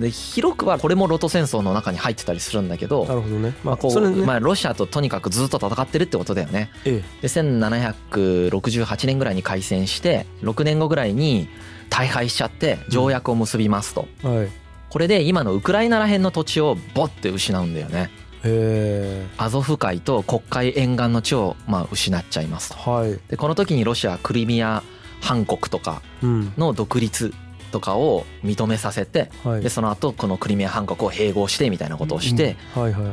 [0.00, 3.54] で広くはこれもロト戦争の中に入ってたりするんだけどえなるほどね。
[3.62, 4.26] ままあこうれね。
[4.26, 6.70] まあロシアととにかくずっと戦ってるってことだよね。
[6.84, 11.48] えで1768年ぐらいに開戦して6年後ぐらいに
[11.90, 14.08] 大敗しちゃって条約を結びますと。
[14.24, 14.48] えはい。
[14.90, 18.10] これで今のウクライナら辺の土地をボッて失うんだよね。
[18.16, 18.17] え
[19.36, 22.76] アゾフ海と黒海沿岸の地をまあ失っちゃいますと。
[22.86, 23.18] えはい。
[23.28, 24.82] でこの時にロシアはクリミア
[25.20, 26.52] 半国とかうん。
[26.56, 27.32] の独立
[27.72, 29.62] とかを認めさせてはい。
[29.62, 32.56] でその後このクリミア半国を併合してみたいなことをして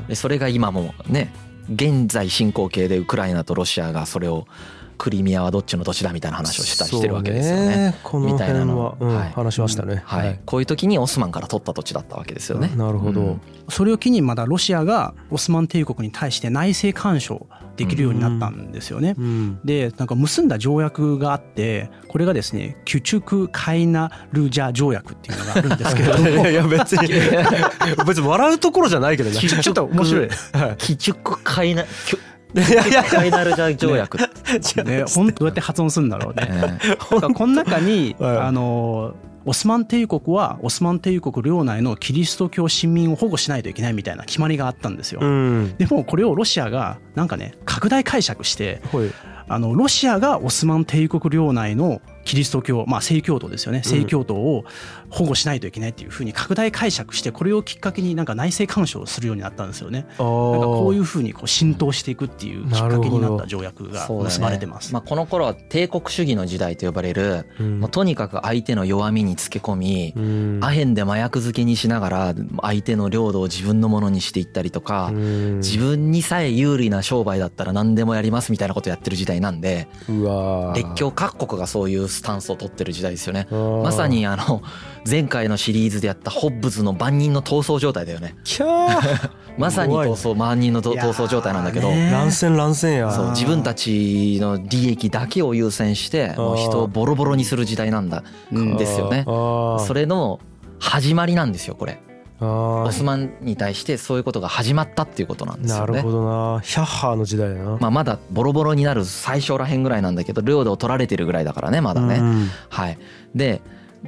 [0.07, 1.33] でそれが今もね
[1.73, 4.47] 現在進行形でウクライナとロシアがそれを
[4.97, 7.95] クリミアはどっちの土地だみたいな話をしたりしてるわけですよね。
[8.03, 8.75] このみたいなの。
[8.75, 9.31] 辺はうんはい。
[9.31, 10.01] 話しましたね。
[10.05, 12.71] はい、こういう時にオスマンから取った土地だったわけですよね。
[12.75, 13.21] なるほど。
[13.21, 13.41] うん。
[13.69, 19.15] それを機にまだロシアがオスマン帝国に対して内政干渉できるようになったんですよね。
[19.17, 19.59] うん。
[19.63, 26.47] でなんか結んだ条約があってこれがですねキュチュク・カイナルジャ条約っていうのがあるんですけれども。
[26.49, 27.09] いや別に
[28.05, 29.35] 別に笑うところじゃないけどね。
[29.35, 30.29] ちょっと面白い。
[30.53, 32.19] はキチュクカイナキュ
[32.55, 33.03] いいやいや。
[33.03, 36.79] カイナルジャ条約、ね、本当どうやって発音するんだろうね。
[36.99, 38.37] この中に、はい。
[38.37, 39.15] あの
[39.47, 45.19] オスマン帝国はオスマン帝国領内のキリスト教市民を保護しないといけないみたいな決まりがあったんですよ。
[45.21, 45.75] うん。
[45.77, 49.11] でもこれをロシアがなんかね拡大解釈してはい。
[49.47, 53.83] あのロシアがオスマン帝国領内のキリスト教まあ正教徒ですよね。
[53.83, 54.65] 正教徒を
[55.09, 59.99] 保護しないといけないっていうふうに拡大解釈してこれをきっかけになんか内政干渉をするようになったんですよね。
[59.99, 60.19] あなんか
[60.65, 64.91] こういううふうにこう浸透していくっていうきっかけになった条約が結ばれてます。
[64.93, 67.79] まあ、この頃は帝国主義の時代と呼ばれる、ん。
[67.79, 70.59] もうとにかく相手の弱みにつけ込み、うん。
[70.61, 75.57] アヘンで麻薬漬けにしながら相手の領土を自分のものにしていったりとか、うん。
[75.59, 83.47] 自分にさえ有利な商売だったら何でもやりますみたいなことやってる時代なんでうわー列強各国がそういうスタンスを取ってる時代ですよね。
[83.51, 84.61] まさにあの
[85.09, 88.35] 前回のシリーズでやったホッブズの万人の闘争状態だよね。
[88.43, 89.29] キャー。
[89.57, 91.89] まさに闘怖争万人の闘争状態なんだけど。
[91.89, 93.11] 乱戦乱戦や。
[93.11, 99.23] そう自分たちの利益だけを優先してもう人をボロボロにする時代なんだうんですよね。
[99.25, 100.39] それの
[100.79, 101.99] 始まりなんですよこれ
[102.39, 105.93] オスマンに対してそういうことが始まったっていうことなんですよね。
[105.93, 106.59] なるほどな。
[106.61, 107.77] ヒャッハーの時代やな。
[107.79, 112.15] まあ、まだボロボロになる最初らへんぐらいなんだけど領土を取られてるぐらいだからねまだね。
[112.15, 112.49] うん。
[112.69, 112.97] はい、
[113.33, 113.61] で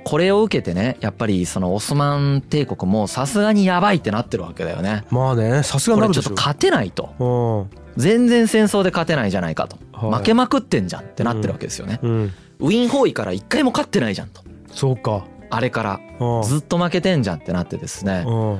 [0.03, 5.05] これを受けてねやっぱりそのオスマン帝国もさすがにやばいってなってるわけだよね。
[5.09, 6.29] まあねさすがこになるでしょ。
[6.29, 7.69] れちょっと勝てないと。
[7.69, 7.77] うん。
[7.95, 10.19] 全然戦争で勝てないじゃないかと、はい。
[10.19, 11.99] 負けまくってんじゃんってなってるわけですよね。
[12.03, 12.33] うん。
[12.59, 14.41] ウィーン包囲から一回も勝ってないじゃんと。
[14.71, 16.43] そうかあれからうん。
[16.43, 18.23] ずっと負けてんじゃんってなってですね。
[18.25, 18.59] うん。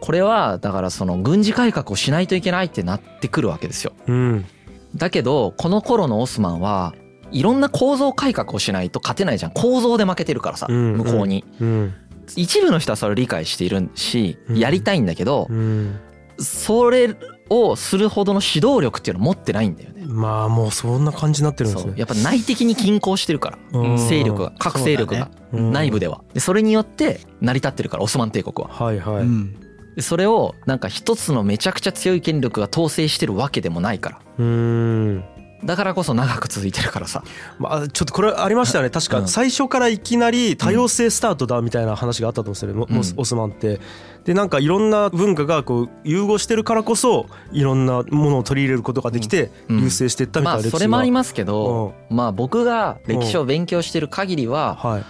[0.00, 3.92] これはだからその軍事改革をしないといけないってなってくるわけですよ。
[4.06, 4.46] うん。
[4.94, 6.94] だけどこの頃のオスマンは
[7.30, 9.52] いろんな構造改革をしないと勝てないじゃん。
[9.52, 11.44] 構造で負けてるからさうん向こうに。
[11.60, 11.94] うん。
[12.36, 14.58] 一部の人はそれを理解しているしうん。
[14.58, 15.98] やりたいんだけどうん。
[16.38, 17.16] それ
[17.50, 20.04] をするほどの指導力っていうのを持ってないんだよね。
[20.06, 21.90] まあもうそんな感じになってるんですね。
[21.90, 21.98] そう。
[21.98, 23.96] やっぱ内的に均衡してるからうん。
[23.96, 25.30] 勢力が各勢力が。
[25.52, 25.72] うん。
[25.72, 26.22] 内部では。
[26.34, 28.74] でそれによって成り立ってるからオスマン帝国は。
[28.74, 29.54] はいはい、うん。
[29.96, 34.20] でそれをなんか一つのめちゃくちゃ強い権力が統制してるわけでもないから。
[34.38, 35.24] うーん
[35.64, 37.24] だからこそ長く続いてるからさ。
[37.58, 38.90] まあちょっとこれありましたよね。
[38.90, 39.28] 確かうん。
[39.28, 43.80] 最初からいきなり多様性スタートだみたいな話があったと思うんですよね、オスマンって。
[44.24, 49.82] でなんかいろんな文化がこう融合してるからこそいろんなものを取り入れることができてうん。
[49.82, 55.04] 優勢していったみたいな歴史が、まあそれもありますけどまあ僕が歴史を勉強してる限りははい、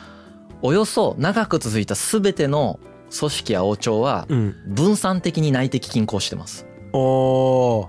[0.63, 2.79] およそ長く続いた全ての
[3.17, 6.68] 組織や王朝はうん、分散的に内的均衡してます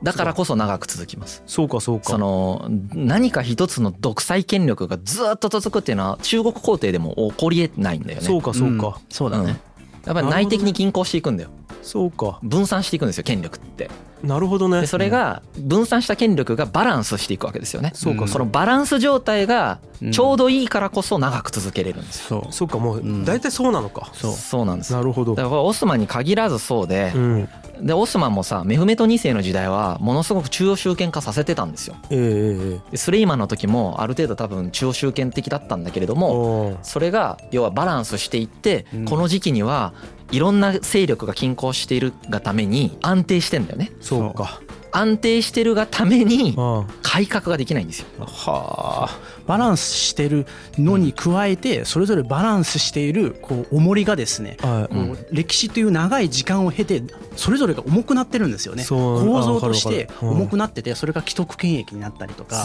[0.03, 1.43] だからこそ長く続きます。
[1.45, 2.09] そうかそうか。
[2.09, 8.25] その何か一つの独裁権力がずっと続くっていうのは中国皇帝でも起こりえないんだよね。
[8.25, 8.93] そうかそうか、ん。
[9.09, 9.59] そうだね。
[10.05, 11.49] やっぱり内的に均衡していくんだよ。
[11.81, 12.39] そうか。
[12.43, 13.89] 分散していくんですよ権力って
[14.23, 14.81] なるほどね。
[14.81, 17.91] でそれが分散した権力がバランスしていくわけですよね。
[17.95, 18.27] そうか、うん。
[18.27, 20.11] そのバランス状態がうん。
[20.11, 22.41] ちょうどいいからこそ長く続けれるんですよ。
[22.41, 22.53] そう。
[22.53, 23.25] そうかもううん。
[23.25, 24.33] 大体そうなのか、そう。
[24.33, 25.35] そうなんですなるほど。
[25.35, 27.49] だからオスマンに限らずそうでうん。
[27.81, 31.95] でオスマンもさメフメト2世の時代はものすごく中央集権化させてたんですよ。
[32.09, 39.05] ええスレイマンの時もある程度多分中央集権的だったんだけれどえもそれが要はバランスしていってうん。
[39.05, 39.93] この時期には
[40.31, 43.91] いろんな勢力が均衡しているがために安定してんだよね。
[44.01, 44.61] そうか。
[44.91, 48.07] 安定してるがためにあ改革ができないんですよ。
[48.19, 50.45] あはあバランスしてる
[50.77, 54.95] のに加えてそれぞれバランスしているこう重りがですねはい。
[54.95, 55.15] うん。
[55.15, 57.01] こう歴史という長い時間を経て
[57.35, 58.85] それぞれが重くなってるんですよね。
[58.87, 62.63] 構造として重くなっててそれが既得権益になったりとか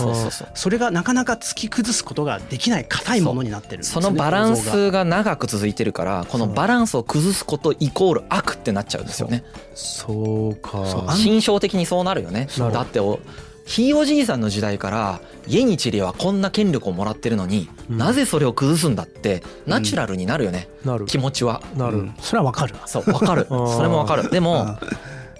[0.54, 9.42] それがなかなか突き崩すことができない硬いものになってるんですねそのバランスが長く続いてるからこのバランスを崩すことイコール悪ってなっちゃうんですよね。
[9.74, 10.56] そう。
[10.56, 12.48] か心象的にそうなるよね。
[12.58, 13.20] だってお
[13.64, 17.98] ひいおじいさんの時代から家にチリはこんな権力をもらってるのに、うん。
[17.98, 21.06] なぜそれを崩すんだってナチュラルになるよね、なる。
[21.06, 21.62] 気持ちは。
[21.76, 22.14] なる、うん。
[22.20, 22.74] それはわかる。
[22.86, 23.46] そうわかる。
[23.48, 24.30] それもわかる。
[24.30, 24.78] でも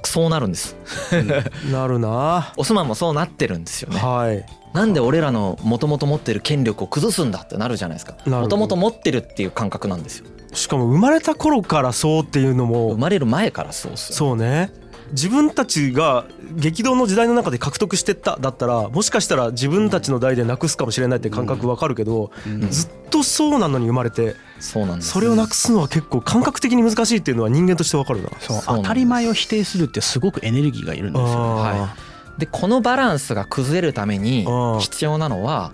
[0.05, 0.77] そうなるんです。
[1.71, 2.53] なるな。
[2.57, 4.01] オスマンもそうなってるんですよね。
[4.01, 4.45] はい。
[4.73, 8.17] なんで俺らのもともと持ってる権力を崩すんだってなるじゃないですか。
[8.27, 8.43] なる。
[8.43, 10.27] もともと持ってるっていう感覚なんですよ。
[10.55, 14.73] しかも生まれた頃からそうっていうの生もまれる前からそうっすよそうね
[15.13, 16.25] 自分たちが
[16.57, 22.71] 激動の時代の中で獲得してっただったらもしかしたら自分たちの代でなくすかもしれないって感覚わかるけど、うん。
[22.71, 25.11] ずっとそうなのに生まれてそうなんです。
[25.11, 28.31] それをなくすのは結構感覚的に難しいっていうのは人間としてわかるな。
[28.41, 28.63] そう。
[28.67, 31.97] 当たり前を否定するってすごくエネルギーがいるんですよあ
[32.39, 35.73] でこのバランスが崩れるためにうん必要なのは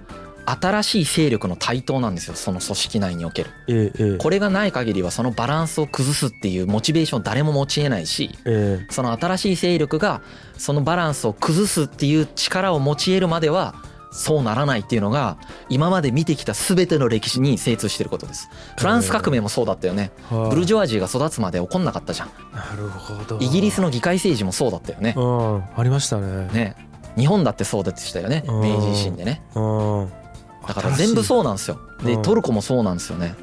[0.60, 3.50] 新しい勢力の台頭なんですよその組織内における。
[3.68, 4.16] ーええええ。
[4.18, 10.22] これがない限りはそのバランスを崩すっていうモチベーションを誰も持ち得ないしえその新しい勢力が
[10.56, 13.74] そのバランスを崩すっていう力を持ち得るまでは
[14.12, 18.48] そうならないっていうのが今まで見てきた全ての歴史に精通してることです。
[18.76, 20.10] フランス革命もそうだったよね。
[20.32, 20.50] えはい。
[20.50, 22.28] ブルジョワジーが育つまで起こんなかったじゃん。
[22.52, 23.38] なるほど。
[23.40, 25.14] イギリスの議会政治もそうだったよね。
[25.16, 25.62] うん。
[25.76, 26.48] ありましたね。
[26.52, 26.74] ね。
[27.16, 28.44] 日本だってそうでしたよね。
[28.46, 29.42] うん明治維新でね。
[29.54, 30.19] うん
[30.66, 31.78] だから全部そうなんですよ。
[32.04, 32.22] でうん。
[32.22, 33.34] トルコもそうなんですよね。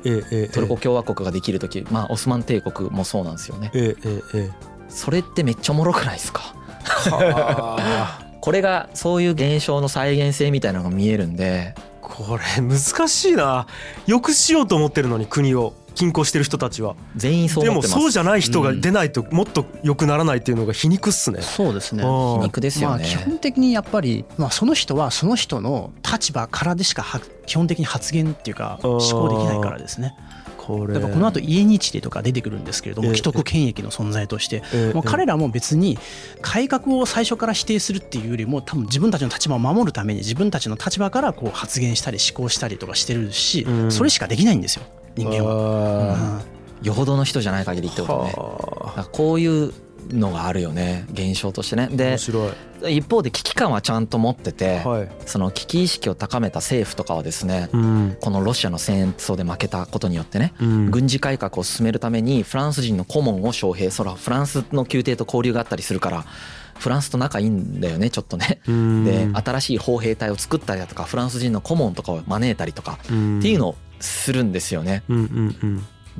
[0.53, 3.71] トルコ共和国ができる時まあオスマン帝国もそうなんですよね。
[4.89, 6.53] それってめっちゃおもろくないですか？
[8.41, 11.75] これがそういう現象の再現性みたいなのが見えるんで。
[12.01, 13.67] これ難しいな。
[14.05, 16.95] よくしようと思ってるのに国を均衡してる人たちは。
[17.15, 17.99] 全員そうでも思ってます。
[18.01, 21.41] そうじゃない人が出ないともっと良くならないっていうのが皮肉っすね。
[21.41, 22.03] そうですね。
[22.03, 30.13] うん皮肉ですよまあ、ね、基本的にやっぱり、まあ、その人はその人の立場からでしかは基本的に発言っていうか思考できないからですね。
[30.67, 30.93] これ。
[30.93, 33.11] だからこの後家日でとか出てくるんですけれどもえ。
[33.11, 34.61] え既得権益の存在として。
[34.73, 34.93] ええ。
[34.93, 35.97] もう彼らも別に
[36.41, 43.91] 改革を最初から否定するっていうよりも多分自分たちの立場を守るために自分たちの立場からこう発言したり思考したりとかしてるしうん。
[43.91, 44.83] それしかできないんですよ
[45.17, 45.55] 人間は。
[45.55, 46.41] は
[46.81, 46.87] うん。
[46.87, 49.05] よほどの人じゃない限りってことね。
[49.11, 49.73] こういう
[50.11, 51.05] のがあるよね。
[51.11, 51.89] 現象としてね。
[51.91, 52.49] で白
[52.85, 52.97] い。
[52.97, 55.09] 一方で危機感はちゃんと持っててはい。
[55.25, 58.17] その危機意識を高めた政府とかはですねうん。
[58.21, 60.91] このロシアの戦争で負けたことによってねうん。
[60.91, 66.25] 軍事改革を進めるためにフランス人の顧問を招聘そらフランスの宮廷と交流があったりするから
[66.79, 68.61] フランスと仲いいんだよねちょっとね。
[68.67, 75.03] うんで新しい砲兵隊を作ったりだとかフランス人の顧問とかを招いたりとかうんっていうのをするんですよね。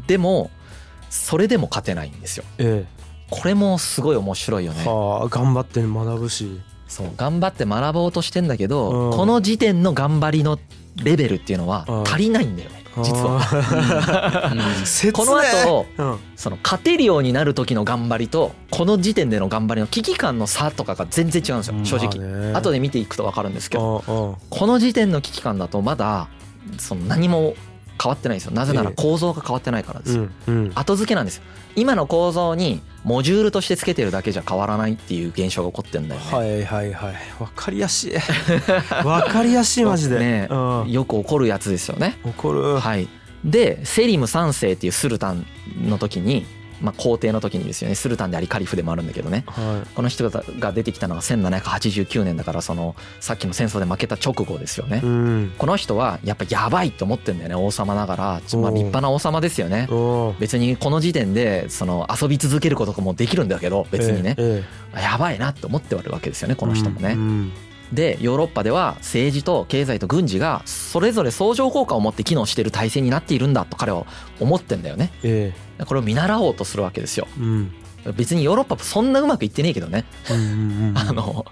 [0.07, 0.49] でも
[1.09, 2.43] それでも勝てないんですよ。
[2.57, 2.85] え
[3.29, 4.85] これもすごい面白いよえね。
[4.85, 10.57] はあ頑張って学ぶしそう頑張って学ぼうとしてんだけど、うんこの時点の頑張りの
[11.03, 13.39] レベルっていうのはうん足りないんだよね実は。
[13.39, 16.19] は切この後うん。
[16.35, 21.85] その勝てるようになる時の頑張りとこの時点での頑張りの危機感の差とかが全然違うんですようん。
[21.85, 22.19] 正直。
[22.19, 24.03] 直後で見ていくと分かるんですけど。
[24.07, 24.35] うんうん。
[24.49, 26.27] この時点の危機感だとまだ
[26.77, 27.55] その何も
[28.07, 28.53] 変わってないんですよ。
[28.53, 29.01] なぜならええ。
[29.01, 30.15] 構造が変わってないからです。
[30.15, 30.27] よ。
[30.47, 30.71] うんうん。
[30.75, 31.43] 後付けなんですよ。
[31.75, 36.27] 今の構造にモジュールとしてつけてるだけじゃ変わらないっていう現象が起こってんだよね。
[36.31, 37.13] はいはいはい。
[37.39, 38.13] わかりやすい。
[39.03, 40.19] わかりやすいマジで。
[40.19, 40.47] ね。
[40.49, 40.55] う
[40.85, 40.91] ん。
[40.91, 42.17] よく起こるやつですよね。
[42.23, 42.79] 怒る。
[42.79, 43.07] はい、
[43.43, 45.45] でセリム3世っていうスルタン
[45.83, 46.45] の時に、
[46.81, 49.43] まあ、皇帝の時にですよねスルタンでありカリフでもあるんだけどね。
[49.47, 54.97] はこの人が出てきたのが1789年だからそのさっきの戦争で負けた直後ですよね。
[54.97, 55.01] い。
[55.01, 55.53] うん。
[55.57, 59.87] この人はやっぱやばいと思ってんだよね王様ながら、まあ、立派な王様ですよね。
[60.39, 64.63] 別にこの時点でその遊び続けることもできるんだけど別にね、え
[64.95, 67.13] やばいなって思ってるわけですよねえこの人もね。
[67.13, 67.51] うん
[67.93, 74.05] でヨーロッパでは政治と経済と軍事がそれぞれ相乗効果を持って機能している体制になっているんだと彼は
[74.39, 75.11] 思ってんだよね。
[75.23, 75.53] え
[75.85, 77.27] これを見習おうとするわけですよ。
[77.37, 77.71] えうん
[78.15, 80.05] 別にヨーロッパそんなうまくいってねえけどね。
[80.29, 81.45] うんうんうん あの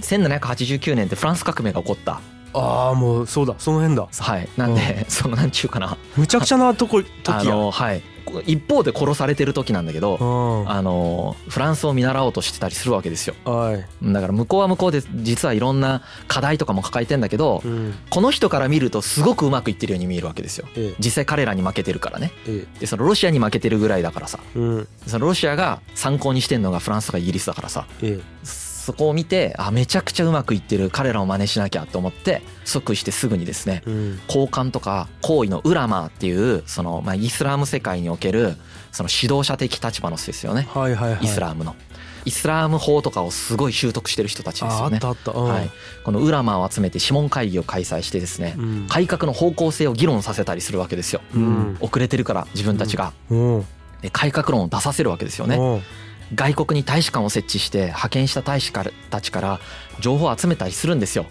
[0.00, 2.20] 1789年ってフランス革命が起こった。
[2.54, 4.48] ああもうそうだその辺だはい。
[4.56, 5.96] なんで、 そのなんちゅうかな。
[6.16, 8.02] むちゃくちゃなとこあ時やのはい。
[8.46, 10.24] 一方で殺されてる時なんだけど、う
[10.68, 13.34] んあのフランスを見習おうとしてたりするわけですよ。
[13.44, 20.66] はいだから向こうは向こうで実はいろんな課題とかも抱えてんだけど、うんこの人から見るとすごくうまくいってるように見えるわけですよ。
[20.76, 22.32] ええ実際彼らに負けてるからね。
[22.46, 24.38] えでそのロシアに負けてるぐらいだからさ。
[24.54, 27.86] そのロシアが参考にしてんのがフランスとかイギリスだからさ。
[28.82, 34.20] えそこを見てあめちゃくちゃうまくいってる彼らを真似しなきゃと思って即位してすぐにですねえうん。
[34.28, 38.56] 高官とか皇位のウラマーっていうそのまあイスラム世界における
[38.90, 40.68] その指導者的立場の人ですよね。
[40.72, 41.24] はいはいはい。
[41.24, 41.74] イスラムの。
[42.24, 45.00] イスラム法とかをすごい習得してる人たちですよね。
[45.02, 45.40] ああったあった。
[45.40, 45.48] うん。
[45.48, 45.70] はい。
[46.04, 48.86] このウラマーを集めて諮問会議を開催してですねうん。
[48.88, 51.20] 改革の方向性を議論させたりするわけですよ。
[51.34, 51.76] うん。
[51.80, 53.12] 遅れてるから自分たちが。
[53.30, 53.66] うん。
[54.02, 55.56] で改革論を出させるわけですよね。
[55.56, 55.82] うん
[56.34, 59.60] 外国に大使館を設置して派遣した大使からたちから
[60.00, 61.26] 情報を集めたりするんですよ。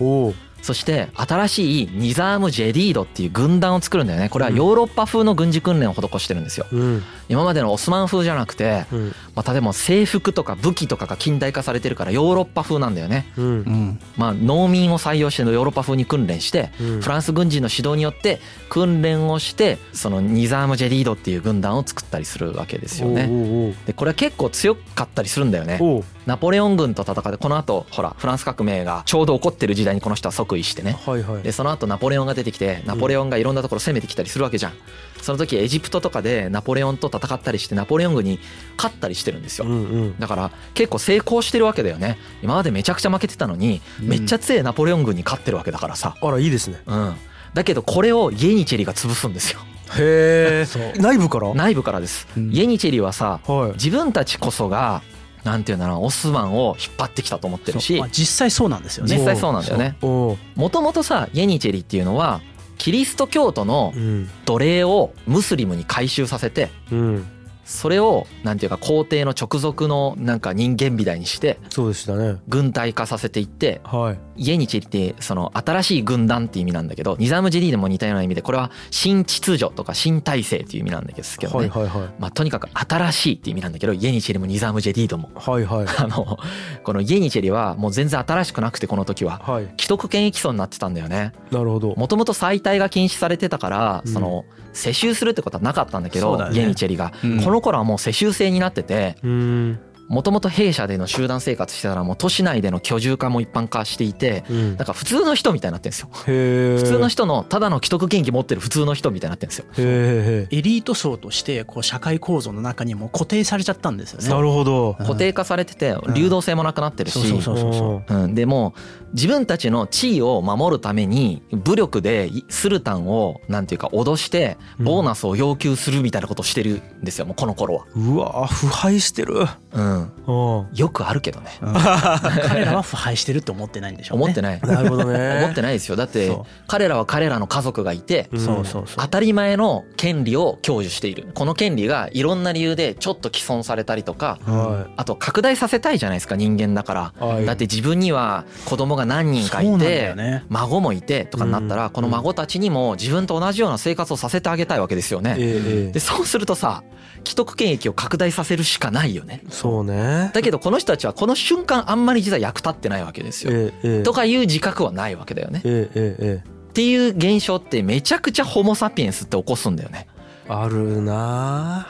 [0.62, 4.30] そして新しいニザーム・ジェディードっていう軍団を作るんだよね。
[4.30, 6.66] これはヨーロッパ風の軍事訓練を施してるんですよ。
[6.72, 7.04] うん。
[7.30, 9.08] 今までのオスマン風じゃなくて、うん。
[9.36, 13.32] まあ、例えば制服とか武器とかが近代化されてるからヨーロッパ風なんだよね。
[13.38, 13.46] うん。
[13.46, 14.00] うん。
[14.18, 17.02] まあ農民を採用してのヨーロッパ風に訓練してうん。
[17.02, 18.40] フランス軍人の指導によって
[18.70, 23.74] 訓練をしてそのニザーム・ジェディードっていう軍団を作ったりするわけですよね。
[23.86, 25.80] でこれは結構強かったりするんだよね。
[26.26, 30.98] ナポレオン軍と戦ってこの後ほらフランス革命がちょうど起こってる時代にこの人は即位してね。
[31.06, 31.44] はいはい。
[31.44, 34.74] でその後ナポレオンが出てきてナポレオンがいろんなところ攻めてきたりするわけじゃん。
[35.22, 38.40] その時エジプトとかでナポレオンと戦ったりしてナポレオン軍に
[38.76, 39.66] 勝ったりしてるんですよ。
[39.66, 39.76] うんう
[40.08, 40.20] ん。
[40.20, 42.18] だから結構成功してるわけだよね。
[42.42, 46.16] 今までめちゃくちゃ負けてたのにうんめっちゃ強いナポレオン軍に勝ってるわけだからさ。
[46.22, 46.82] あらいいですね。
[46.86, 47.16] うん。
[47.54, 49.60] だけどこれをイエニチェリが潰すんですよ。
[49.98, 51.54] へえ内部から？
[51.54, 52.28] 内部からです。
[52.38, 52.52] うん。
[52.52, 53.72] イエニチェリはさはい。
[53.74, 55.02] 自分たちこそが
[55.44, 58.00] なんていうんだろうオスマンを引っ張ってきたと思ってるし。
[58.00, 59.18] まあ実際そうなんですよね。
[59.18, 59.96] 実際そうなんだよね。
[60.02, 60.38] も
[60.70, 62.42] ともとさイエニチェリっていうのは
[62.78, 64.30] キリスト教徒のうん。
[64.46, 67.28] 奴隷をムスリムに回収させてうん。
[67.64, 72.38] それをなんていうか皇帝の直属のなんか人間みたいにしてそうでしたね。
[72.48, 82.10] 軍隊化させていってはいイエニチェリってその新しい軍団っていう意味なんだけどニザム・ジェディでも似たような意味でこれは新秩序とか新体制っていう意味なんですけどね、はいはいはい。
[82.18, 85.30] まあ、とにかく新しいっていう意味なんだけどイエニチェリもニザム・ジェディードも。
[85.36, 85.86] はいはい。
[85.98, 86.40] あの
[86.84, 89.40] このイエニチェリはもう全然新しくなくてこの時は。
[89.40, 89.66] はい。
[89.78, 91.34] 既得権益層になってたんだよね。
[91.52, 91.94] なるほど。
[91.96, 94.12] もともと再退が禁止されてたからうん。
[94.12, 96.58] その世襲するってことはなかったんだけどそうだね。
[96.58, 97.14] イエニチェリが。
[97.24, 97.44] うん。
[97.44, 99.80] この頃はもう世襲制になっててうん
[100.12, 104.76] もともと弊社での集団生活してたらもう都市内での居住化も一般化していてうん。
[104.76, 106.10] だから普通の人みたいになってるんですよ。
[106.28, 109.66] へえ普通の人のただの既得権益持ってる普通の人みたいになってるんですよ。
[109.78, 114.28] へえエリート層としてこう社会構造の中にもう固定されちゃったんですよね。
[114.28, 114.98] なるほど。
[115.00, 115.06] うん。
[115.06, 118.14] 固定化されてて流動性もなくなってるしそうそうそうそう。
[118.14, 118.74] うん、でも
[119.14, 127.86] 自分たちの地位を守るために武力でスルタンをなんていうか脅してボーナスを要求するみたいなことをしてるんですよもうこの頃は。
[127.96, 129.48] うわ腐敗してる。
[129.74, 130.78] うん、うん。
[130.78, 131.52] よくあるけどね。
[131.62, 131.74] うん。
[132.48, 134.24] 彼らは腐敗してるって思ってないんでしょうね。
[134.24, 134.62] 思ってない。
[134.62, 135.38] なるほどね。
[135.44, 135.96] 思ってないですよ。
[135.96, 136.46] だってそう。
[136.68, 138.40] 彼らは彼らの家族がいてうん。
[138.40, 138.98] そうそうそう。
[138.98, 141.28] 当たり前の権利を享受している。
[141.34, 147.14] この権利がいろんな理由でちょっと毀損されたりとかはあと拡大させたいじゃないですか人間だから。
[147.22, 147.46] いはい。
[147.46, 150.44] だって自分には子供が何人かそうなんだいてよね。
[150.50, 151.80] 孫もいてとかになったうん。
[151.80, 155.36] らこの孫たちにも自分と同じような生活をさせてあげたいわけですよね。
[155.38, 156.84] えええでそうするとさ
[157.24, 159.42] 既得権益を拡大させるしかないよね。
[159.50, 163.72] そうそうねだけどこの人たちはこの瞬間あんまり実は役立ってないわけですよ。
[164.04, 165.60] とかいう自覚はないわけだよね。
[165.60, 170.08] っていう現象ってめちゃくちゃホモ・サピエンスって起こすんだよね。
[170.48, 171.88] えあるな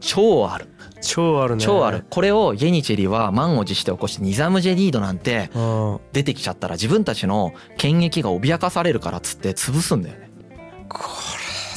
[0.00, 0.68] 超ある。
[1.00, 2.04] 超あるね超ある。
[2.10, 10.30] これをゲニチェリは満を持して起こしてニザム・ジェリードなんてうん出てきちゃったら自分たちの権益が脅かされるからっつって潰すんだよね。
[10.88, 11.00] こ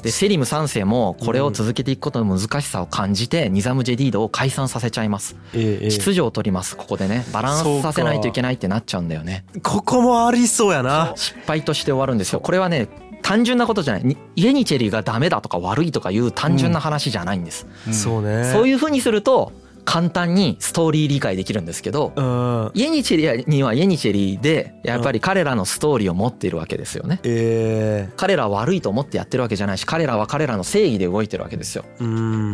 [0.04, 5.36] でセリム3世もこれを続けていくことの難しさを感じてニザム・ジェディードを解散させちゃいます。
[5.54, 7.26] 秩序を取りますここでね。
[7.34, 9.46] バランスさせないといけないってなっちゃうんだよね。
[9.64, 11.14] ここもありそうやな。
[11.16, 12.42] 失敗として終わるんですよ。
[12.42, 12.90] これはね
[13.22, 14.04] 単純なことじゃない。
[14.04, 18.52] にイエニチェリがダメだとか悪いとかいう単純な話じゃないんです、そうね。
[18.52, 19.54] そういうふうにすると
[19.86, 22.72] 簡単にストーリー理解できるんですけどうん。
[22.74, 27.20] イエニチェリにはイエニチェリでやっぱり彼らのストーリーを持っているわけですよね。
[27.24, 31.86] え彼らは悪いと思ってやってるわけじゃないし彼らは彼らの正義で動いてるわけですよ。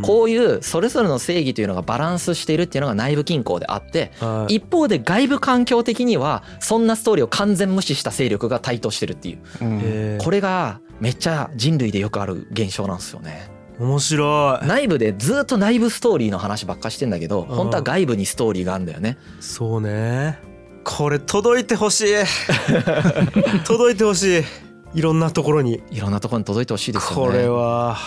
[0.04, 4.56] こういうそれぞれの正義というのがバランスしているっていうのが内部均衡であってはい。
[4.56, 10.18] 一方で外部環境的にはそんなストーリーを完全無視した勢力が台頭してるっていう。
[10.20, 14.68] これがめっちゃ人類でよくある現象なんですよね面白い。
[14.68, 17.56] 内部でずっと内部ストーリーの話ばっかしてんだけどうん。
[17.56, 19.18] 本当は外部にストーリーがあるんだよね。
[19.40, 20.40] そうね。
[20.84, 22.14] これ届いてほしい。
[23.66, 24.44] 届いてほしい。
[24.96, 25.82] いろんなところに。
[25.92, 27.98] いろんなところに届いてほしいですよこれねは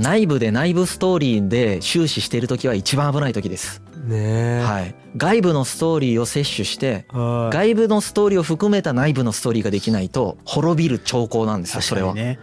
[0.00, 3.82] 内部で内部ストーリーで終始している時は一番危ない時です。
[4.06, 4.62] ねえ。
[4.62, 4.94] はい。
[5.14, 7.54] 外部のストーリーを摂取してはい。
[7.54, 12.14] 外部のストーリーを含めた内部のストーリーができないと滅びる兆候なんですよそれは。
[12.14, 12.38] ね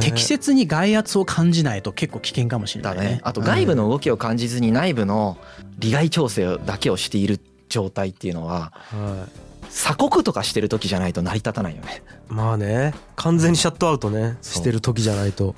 [0.00, 3.04] 適切に外圧を感じないと結構危険かもしれないね。
[3.04, 3.20] だね。
[3.22, 5.38] あと外部の動きを感じずに内部の
[5.78, 9.28] 利害調整だけをしている状態っていうのはは
[9.70, 12.02] 鎖国とかしてる時じゃないと成り立たないよね。
[12.30, 12.94] いまあね。
[13.14, 14.38] 完全にシャットアウトね。
[14.42, 15.54] してる時じゃないと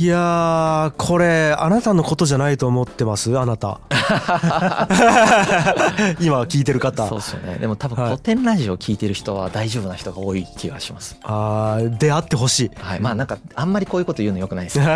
[0.00, 3.38] いやーこれあなたのことじゃないと思ってます？
[3.38, 3.80] あなた。
[6.22, 7.06] 今聞いてる方。
[7.06, 7.58] そうですよね。
[7.58, 8.12] でも多分はい。
[8.12, 11.18] コテンラジオ聞いてる人は大丈夫な人が多い気がします。
[11.22, 12.70] あー出会ってほしい。
[12.80, 13.00] はい。
[13.00, 14.78] まあなんかあんまりこういうこと言うのよくないです。
[14.80, 14.94] ま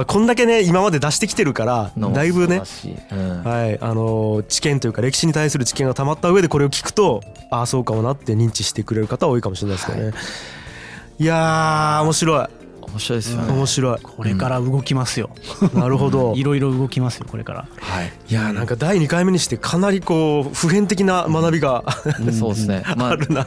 [0.00, 2.62] あこんだけね今まで出してきてるからだいぶね。
[2.64, 3.44] そうん。
[3.44, 3.78] はい。
[3.80, 7.20] あのー知見というか歴史に対する知見がたまった上でこれを聞くと
[7.52, 10.12] ああそうかもなって認知してくれる方多いかもしれないですけどね、
[11.20, 12.46] い、やー面白い
[12.88, 13.52] 面白いですよね。
[13.52, 15.30] 面白いこれから動きますよ。
[15.74, 17.68] なるほど いろいろ動きますよこれから。
[17.80, 18.12] はい。
[18.28, 21.84] いやーなんか第2回目にしてかなりこう普遍的な学びが
[22.38, 22.82] そうですね。
[22.96, 23.46] まああるな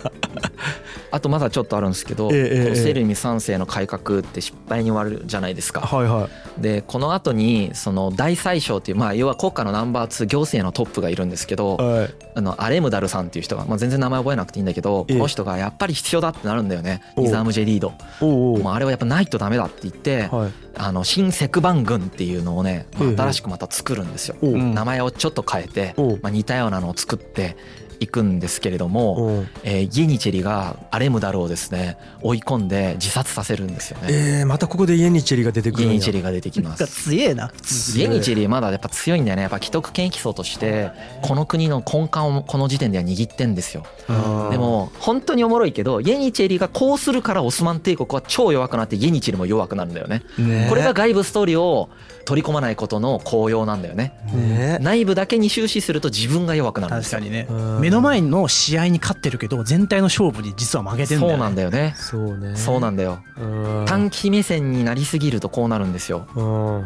[1.12, 5.82] あとまだちょっとあるんですけど、ええセルミ三世の改革って失敗に終わるじゃないですか。
[5.82, 6.30] はいはい
[6.62, 17.94] でこの後にその大宰相っていうまあ要は国家のナンバー2行政のトップがいるんですけど、はいあのアレムダルさんっていう人が、まあ、全然名前覚えなくていいんだけど、ええこの人がやっぱり必要だってなるんだよねニザーム・ジェリード。
[18.22, 20.52] おうおうもうあれはやっぱないとダメだって言って、はい。
[20.76, 23.16] あの新セクバン軍っていうのをね、まあええ。
[23.16, 24.36] 新しくまた作るんですよ。
[24.42, 27.56] 名前をちょっと変えて、まあ、似たようなのを作って
[28.00, 31.98] いくんですけれども、えーイエニチェリがアレムダルをですね。
[32.22, 34.08] 追い込んで自殺させるんですよね。
[34.40, 35.94] えー、またここでイエニチェリが出てくイるんや。
[35.94, 36.88] エニチェリが出てきます。
[36.88, 37.52] 強えな。
[37.96, 39.44] イエニチェリまだやっぱ強いんだよね。
[39.44, 40.92] やっぱ既得権益層として
[41.22, 43.84] この国の根幹をこの時点では握ってんですよ。
[44.08, 50.24] でも本当におもろいけどイエニチェリがこうするからオスマン帝国は超弱くなってイエニチェリも弱くなるんだよね。
[50.38, 51.90] ねこれが外部ストーリーを
[52.26, 54.14] 取り込まないことの効用なんだよね。
[54.34, 57.20] ね内部だけに終始すると自分が弱くなるんですよ。
[57.20, 57.48] 確かにね。
[57.50, 61.94] うん目の前の試合に勝ってるけど全体の勝負に実は負けてんだよ、ね、そうなんだよね。
[61.98, 62.56] そうね。
[62.56, 63.24] そうなんだよ。
[63.38, 63.86] うん。
[63.88, 66.28] 短期目線になりすぎるとこうなるんですよ。
[66.36, 66.78] うん。
[66.78, 66.86] うん。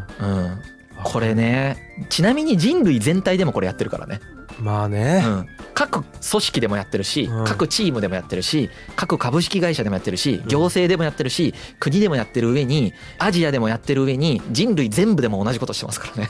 [1.03, 2.07] これね。
[2.09, 4.21] ちなみに人類全体でもこれやってるからね。
[4.59, 7.45] まあね、うん、各組織でもやってるし、うん。
[7.45, 16.29] 各チームでもやってるし各株式会社でもやってるし行政でもやってるし国でもやってる上にアジアでもやってる上に人類全部でも同じことしてますからね。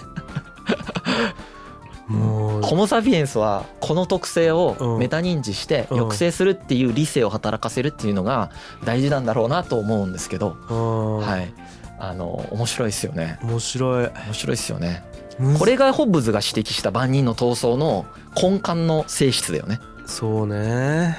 [2.09, 5.97] ホモ・サピエンスはこの特性をメタ認知してうん。
[5.97, 8.51] 抑制するっていう理性を働かせるっていうのが
[8.83, 11.17] 大事なんだろうなと思うんですけど、うん。
[11.17, 11.53] はい、
[11.99, 13.39] あの面白いですよね。
[13.41, 14.07] 面白い。
[14.07, 15.03] 面白いですよね。
[15.57, 19.79] これがホッブズが指摘した万人の闘争の根幹の性質だよね。
[20.05, 21.17] そうね。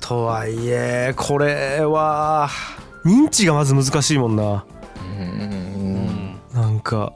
[0.00, 2.48] とはいえこれは
[3.04, 4.64] 認知がまず難しいもんな。
[5.18, 6.60] うんうん。
[6.60, 7.12] なんか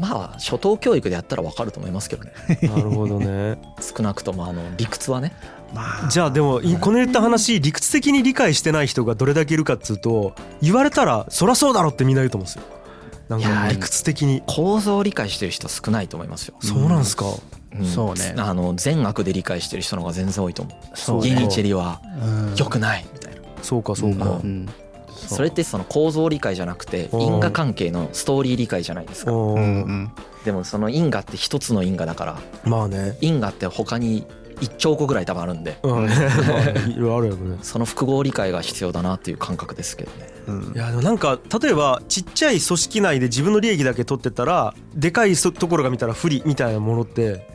[0.00, 2.32] まあ初等教育でやったらわかると思いますけどね。
[2.62, 3.58] なるほどね。
[3.80, 5.32] 少なくともあの理屈はね。
[5.74, 6.08] まあ。
[6.08, 6.76] じゃあでもい。
[6.76, 12.62] この言った話理屈的に理解してない人がどれだけいるかっつうと言われたらそりゃそうだろってみんな言うと思うんですよ。
[13.28, 14.42] なんいやーか理屈的に。
[14.46, 17.26] 構造を理解してる人少ないと思いますよ、そうなんすか？
[17.26, 17.84] ん。
[17.86, 18.34] そうね。
[18.36, 20.74] あの善悪で理解してる人の方が全然多いと思う。
[20.98, 22.54] そうゲニチェリリはうん。
[22.56, 23.40] 良くないみたいな。
[23.62, 24.24] そうかそうか。
[24.26, 24.68] うん
[25.28, 27.20] それってその構造理解じゃなくてうん。
[27.20, 29.32] 因果関係のストーリー理解じゃないですか。
[29.32, 29.54] うん。
[29.54, 30.12] うんうん。
[30.44, 33.16] でもその因果って一つの因果だからまあね。
[33.20, 34.26] 因果って他に
[34.60, 36.08] 1兆個ぐらい多分あるんでうん。
[37.62, 40.28] その複合理解が必要だなっていう感覚ですけどね。
[40.46, 40.72] うん。
[40.74, 47.46] いやでもなんか例えばちっちゃい組織内で自分の利益だけ取ってたらでかいそところが見たら不利みたいなものって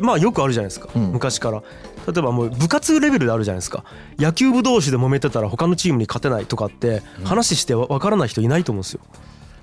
[0.00, 1.12] まあよくあるじゃないですか、うん。
[1.12, 1.62] 昔から
[2.06, 3.84] 例えばもう部活レベルであるじゃないですか。
[4.18, 7.24] 野球部同士で揉めてたら他のチームに勝てないとかってうん。
[7.24, 9.00] 話してわ分からない人いないと思うんですよ。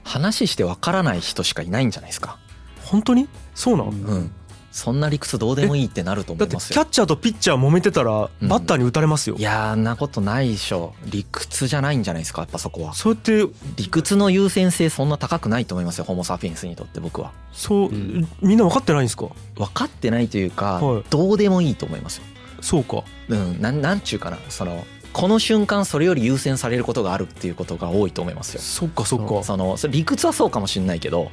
[0.04, 2.38] 話してわからない人しかいないんじゃないですか。
[2.84, 3.30] 本当に？
[3.54, 4.32] そうなの、うん。
[4.72, 6.76] そんな理屈どうでもいいってなるとだって思いますよ。
[6.76, 8.48] キャッチャーとピッチャー揉めてたらうん。
[8.48, 10.94] バッターに打たれますよ、いやーんなことないでしょ。
[11.06, 12.94] 理屈じゃないんじゃないですかやっぱそこは。
[12.94, 17.34] そうやって理屈の優先性そんな高くないと思いますよホモ・サピエンスにとって僕は。
[17.52, 18.28] そう、うん。
[18.42, 19.28] みんな分かってないんですか？
[19.56, 21.04] 分かってないというか、はい。
[21.10, 22.24] どうでもいいと思いますよ
[22.62, 23.04] そうか。
[23.28, 24.38] うんなんなんちゅうかな。
[24.50, 28.62] そのこの瞬間それより優先されることがあるっていうことが多いと思いますよ。
[28.62, 29.44] そっかそっか。
[29.44, 31.32] そのそれ理屈はそうかもしれないけど、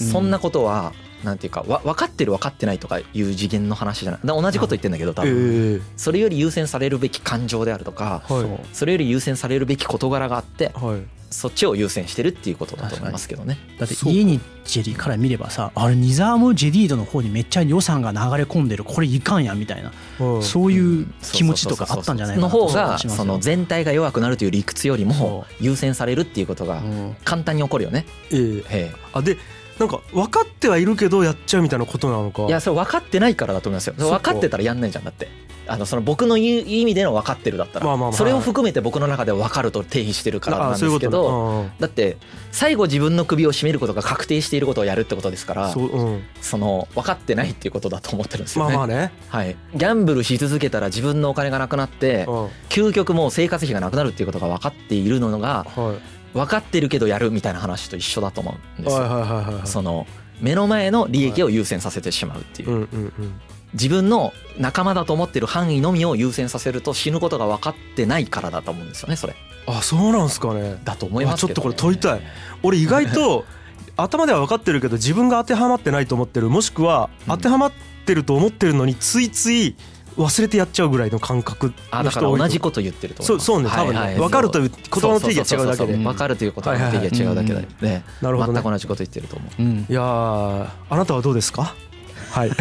[0.00, 0.06] うん。
[0.06, 0.92] そんなことは
[1.26, 4.20] なんていうかわ分かってる分かってないとかいう次元の話じゃない。
[4.24, 8.74] 同じこと言ってんだけど多え分、えそれより優先されるべき感情であるとかはい。
[8.74, 11.16] それより優先されるべき事柄があってはい。
[11.30, 13.58] そっちを優先してるっていうことだと思いますけどね。
[13.78, 19.92] だって家にジェリーから見ればさあれニザーム・ジェディードの方にめっちゃ予算が流れ込んでるこれいかんやんみたいな。
[20.20, 27.16] うんそういう気持ちとかあったんじゃないかなの方がその全体が弱くなるという理屈よりもそ優先されるっていうことがうん。
[27.24, 28.06] 簡単に起こるよね。
[28.30, 28.38] ええ。
[28.38, 28.92] へえ。
[29.12, 29.36] あで
[29.78, 32.44] なんか分かってはいるけどやっちゃうみたいなことなのか。
[32.44, 33.94] いやそれ分かってないからだと思いますよ。
[33.96, 35.28] 分かってたらやんないじゃんだって。
[35.68, 41.88] あのその僕の言う意味での分かってるだったら、それを含めて僕の中では分かると定義してるからなんあですけどだ。
[41.88, 42.16] って
[42.52, 45.74] 最後自分の首を絞めることが確定していることをやるってことですから
[46.40, 48.76] その分かってないっていうことだと思ってるんですよね。
[48.76, 49.12] まあまあね。
[49.28, 52.48] はい、ギャンブルし続けたら自分のお金がなくなってうん。
[52.68, 59.60] 究極もう生活費がなくなるっていうことが分かっているのがはい分かってるけどやるみたいな話と一緒だと思うんですよ。
[59.64, 60.06] その
[60.40, 62.88] 目の前の利益を優先させてしまうっていう、
[63.72, 69.34] 自分の仲間だと思ってる範囲のみを優先させると死ぬことが分かってないからだと思うんですよねそれ。
[69.66, 70.78] あそうなんすかね。
[70.84, 72.20] だと思いますけど、あちょっとこれ問いたい。
[72.62, 73.46] 俺意外と
[73.96, 77.72] 頭では分かってるけど自分が当てはまってないと思ってるもしくはうん当てはまっ
[78.04, 79.74] てると思ってるのについつい
[80.16, 83.68] 忘れてやっちゃうぐらいの感覚あだから同じこと言ってると思いそうそうね。
[83.70, 84.16] 多分ね。
[84.18, 85.96] 分かるという言葉の定義が違うだけで。
[85.96, 91.74] 分かるという言葉の定義が違うだけで、ねなるほどね全く同じこと言ってると思うんいやーあなたはどうですか
[92.30, 92.52] はいう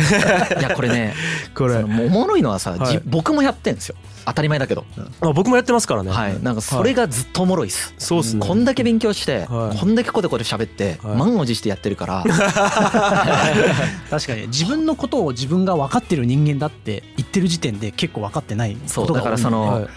[0.60, 1.14] いやこれね
[1.56, 3.96] これおもろいのはさ、はいじ僕もやってんですよ
[4.26, 4.86] 当たり前だけど、
[5.22, 6.12] あ僕もやってますからね。
[6.12, 6.42] はい。
[6.42, 8.46] なんかそれがずっとおもろいっす、そうっすね。
[8.46, 9.78] こんだけ勉強して、はい。
[9.78, 11.18] こんだけコテコテ喋って、はい。
[11.18, 12.24] 満を持してやってるから。
[14.10, 14.48] 確かに。
[14.48, 19.14] 自分のことを自分が分かってる人間だって言ってる時点で結構分かってないそう。
[19.14, 19.88] だからその、はい。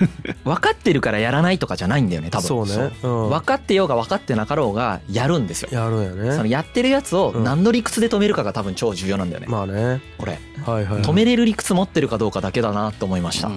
[0.44, 2.46] 分かってるからやらないとかじゃないんだよね多分。
[2.46, 2.92] そうね。
[3.02, 3.08] う。
[3.08, 3.30] ん。
[3.30, 5.68] 分かってようが分かってなかろうがやるんですよ。
[5.72, 6.32] やるんやね。
[6.32, 7.44] そのやってるやつをうん。
[7.44, 10.00] 何の理屈で止めるかが多分超重要なんだよね、まあね。
[10.18, 10.38] これ。
[10.64, 13.54] はいはい止めれる理屈持ってるかどうかだけだなって思いました、うん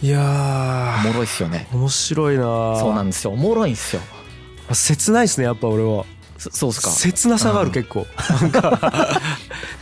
[0.00, 1.66] いやもろいっすよね。
[1.72, 2.42] ー面白いな
[2.78, 3.32] そうなんですよ。
[3.32, 4.02] おもろいんすよ。
[4.68, 6.04] あ切ないですねやっぱ俺は。
[6.38, 6.90] そそうっすか？
[6.90, 7.72] 切なさがあうん。
[7.72, 8.06] る結構。
[8.40, 9.20] なんか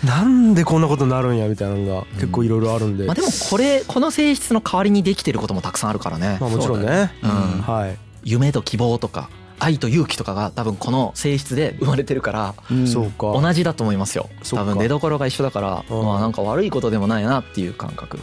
[0.03, 3.05] なんでこんなことになるんやみたいなのが結構いろいろあるんで。
[3.05, 7.13] まあでもこれこの性質の代わりにできてることもたくさんあるからね、まあもちろんね。
[7.23, 7.31] うん。
[7.31, 7.99] はい。
[8.25, 9.29] 夢と希望とか
[9.59, 14.29] 愛と勇気とかが多分この性質で生まれてるから、うん、同じだと思いますよ。
[14.51, 18.19] 多分出どころが一緒だから、う、まあなんか悪いことでもないなっていう感覚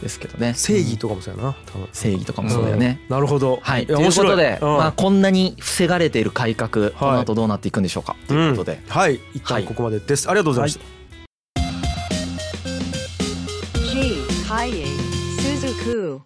[0.00, 1.56] ですけどね、うん、正義とかもそうやな。
[1.66, 3.58] 多分正義とかもそうだよね、なるほど。
[3.62, 3.86] はい。
[3.86, 8.16] ということで、まあ、こんなに防がれている改革、はい、この後どうなっていくんでしょうか？
[8.28, 9.20] ということで、はい。
[9.34, 10.84] 一旦ここまでです、ありがとうございました、
[13.72, 16.20] はい、G ハイエイスズク